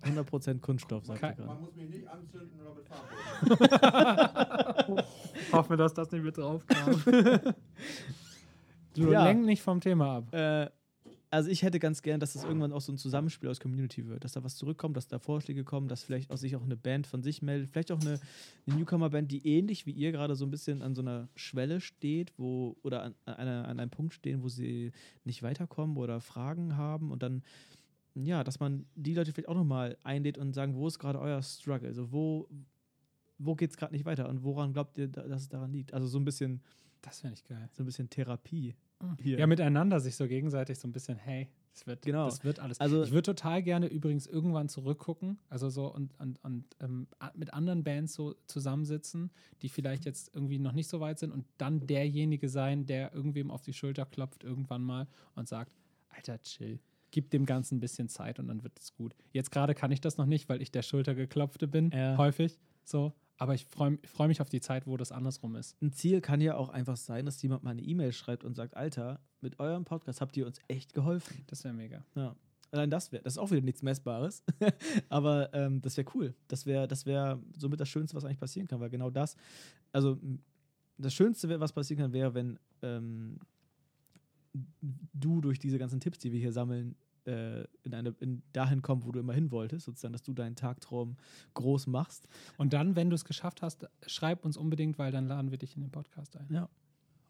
[0.02, 1.48] 100% Kunststoff, sagt er gerade.
[1.48, 5.06] Man muss mich nicht anzünden oder mit Farbe.
[5.52, 7.02] Hoffe, dass das nicht mit drauf kam.
[8.94, 9.24] du Ja.
[9.26, 10.34] lenk nicht vom Thema ab.
[10.34, 10.70] Äh,
[11.32, 14.24] also ich hätte ganz gern, dass das irgendwann auch so ein Zusammenspiel aus Community wird,
[14.24, 17.06] dass da was zurückkommt, dass da Vorschläge kommen, dass vielleicht auch sich auch eine Band
[17.08, 18.20] von sich meldet, vielleicht auch eine,
[18.66, 22.34] eine Newcomer-Band, die ähnlich wie ihr gerade so ein bisschen an so einer Schwelle steht,
[22.38, 24.92] wo oder an, an, einer, an einem Punkt stehen, wo sie
[25.24, 27.44] nicht weiterkommen oder Fragen haben und dann
[28.16, 31.42] ja, dass man die Leute vielleicht auch nochmal einlädt und sagen, wo ist gerade euer
[31.44, 31.88] Struggle?
[31.88, 32.50] Also wo,
[33.38, 35.94] wo geht es gerade nicht weiter und woran glaubt ihr, da- dass es daran liegt?
[35.94, 36.60] Also so ein bisschen,
[37.02, 37.70] Das finde ich geil.
[37.72, 38.74] so ein bisschen Therapie
[39.22, 39.40] hier.
[39.40, 42.26] Ja, miteinander sich so gegenseitig so ein bisschen, hey, das wird, Genau.
[42.26, 42.80] das wird alles.
[42.80, 47.54] Also- ich würde total gerne übrigens irgendwann zurückgucken, also so und, und, und ähm, mit
[47.54, 49.32] anderen Bands so zusammensitzen,
[49.62, 53.52] die vielleicht jetzt irgendwie noch nicht so weit sind und dann derjenige sein, der irgendwem
[53.52, 55.72] auf die Schulter klopft irgendwann mal und sagt,
[56.10, 56.80] Alter, chill.
[57.12, 59.16] Gib dem Ganzen ein bisschen Zeit und dann wird es gut.
[59.32, 62.18] Jetzt gerade kann ich das noch nicht, weil ich der Schultergeklopfte bin, Ja.
[62.18, 63.14] häufig so.
[63.40, 65.82] Aber ich freue freu mich auf die Zeit, wo das andersrum ist.
[65.82, 68.76] Ein Ziel kann ja auch einfach sein, dass jemand mal eine E-Mail schreibt und sagt,
[68.76, 71.46] Alter, mit eurem Podcast habt ihr uns echt geholfen.
[71.48, 72.04] Das wäre mega.
[72.16, 72.36] Ja.
[72.72, 74.44] Allein das wäre, das ist auch wieder nichts Messbares.
[75.10, 76.36] Aber ähm, das wäre cool.
[76.50, 79.38] Das wäre, das wäre somit das Schönste, was eigentlich passieren kann, weil genau das,
[79.94, 80.20] also
[80.98, 83.40] das Schönste, wär, was passieren kann, wäre, wenn ähm,
[85.14, 86.96] du durch diese ganzen Tipps, die wir hier sammeln,
[87.26, 90.56] äh, in eine, in dahin kommen, wo du immer hin wolltest, sozusagen, dass du deinen
[90.56, 91.18] Tagtraum
[91.54, 92.28] groß machst.
[92.58, 95.76] Und dann, wenn du es geschafft hast, schreib uns unbedingt, weil dann laden wir dich
[95.76, 96.48] in den Podcast ein.
[96.52, 96.70] Ja.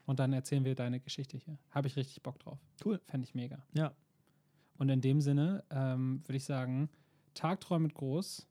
[0.06, 1.58] Und dann erzählen wir deine Geschichte hier.
[1.70, 2.58] Habe ich richtig Bock drauf.
[2.84, 3.00] Cool.
[3.06, 3.64] Fände ich mega.
[3.72, 3.92] Ja.
[4.78, 6.88] Und in dem Sinne ähm, würde ich sagen,
[7.34, 8.46] Tagträumet groß.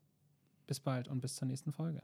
[0.66, 2.00] Bis bald und bis zur nächsten Folge.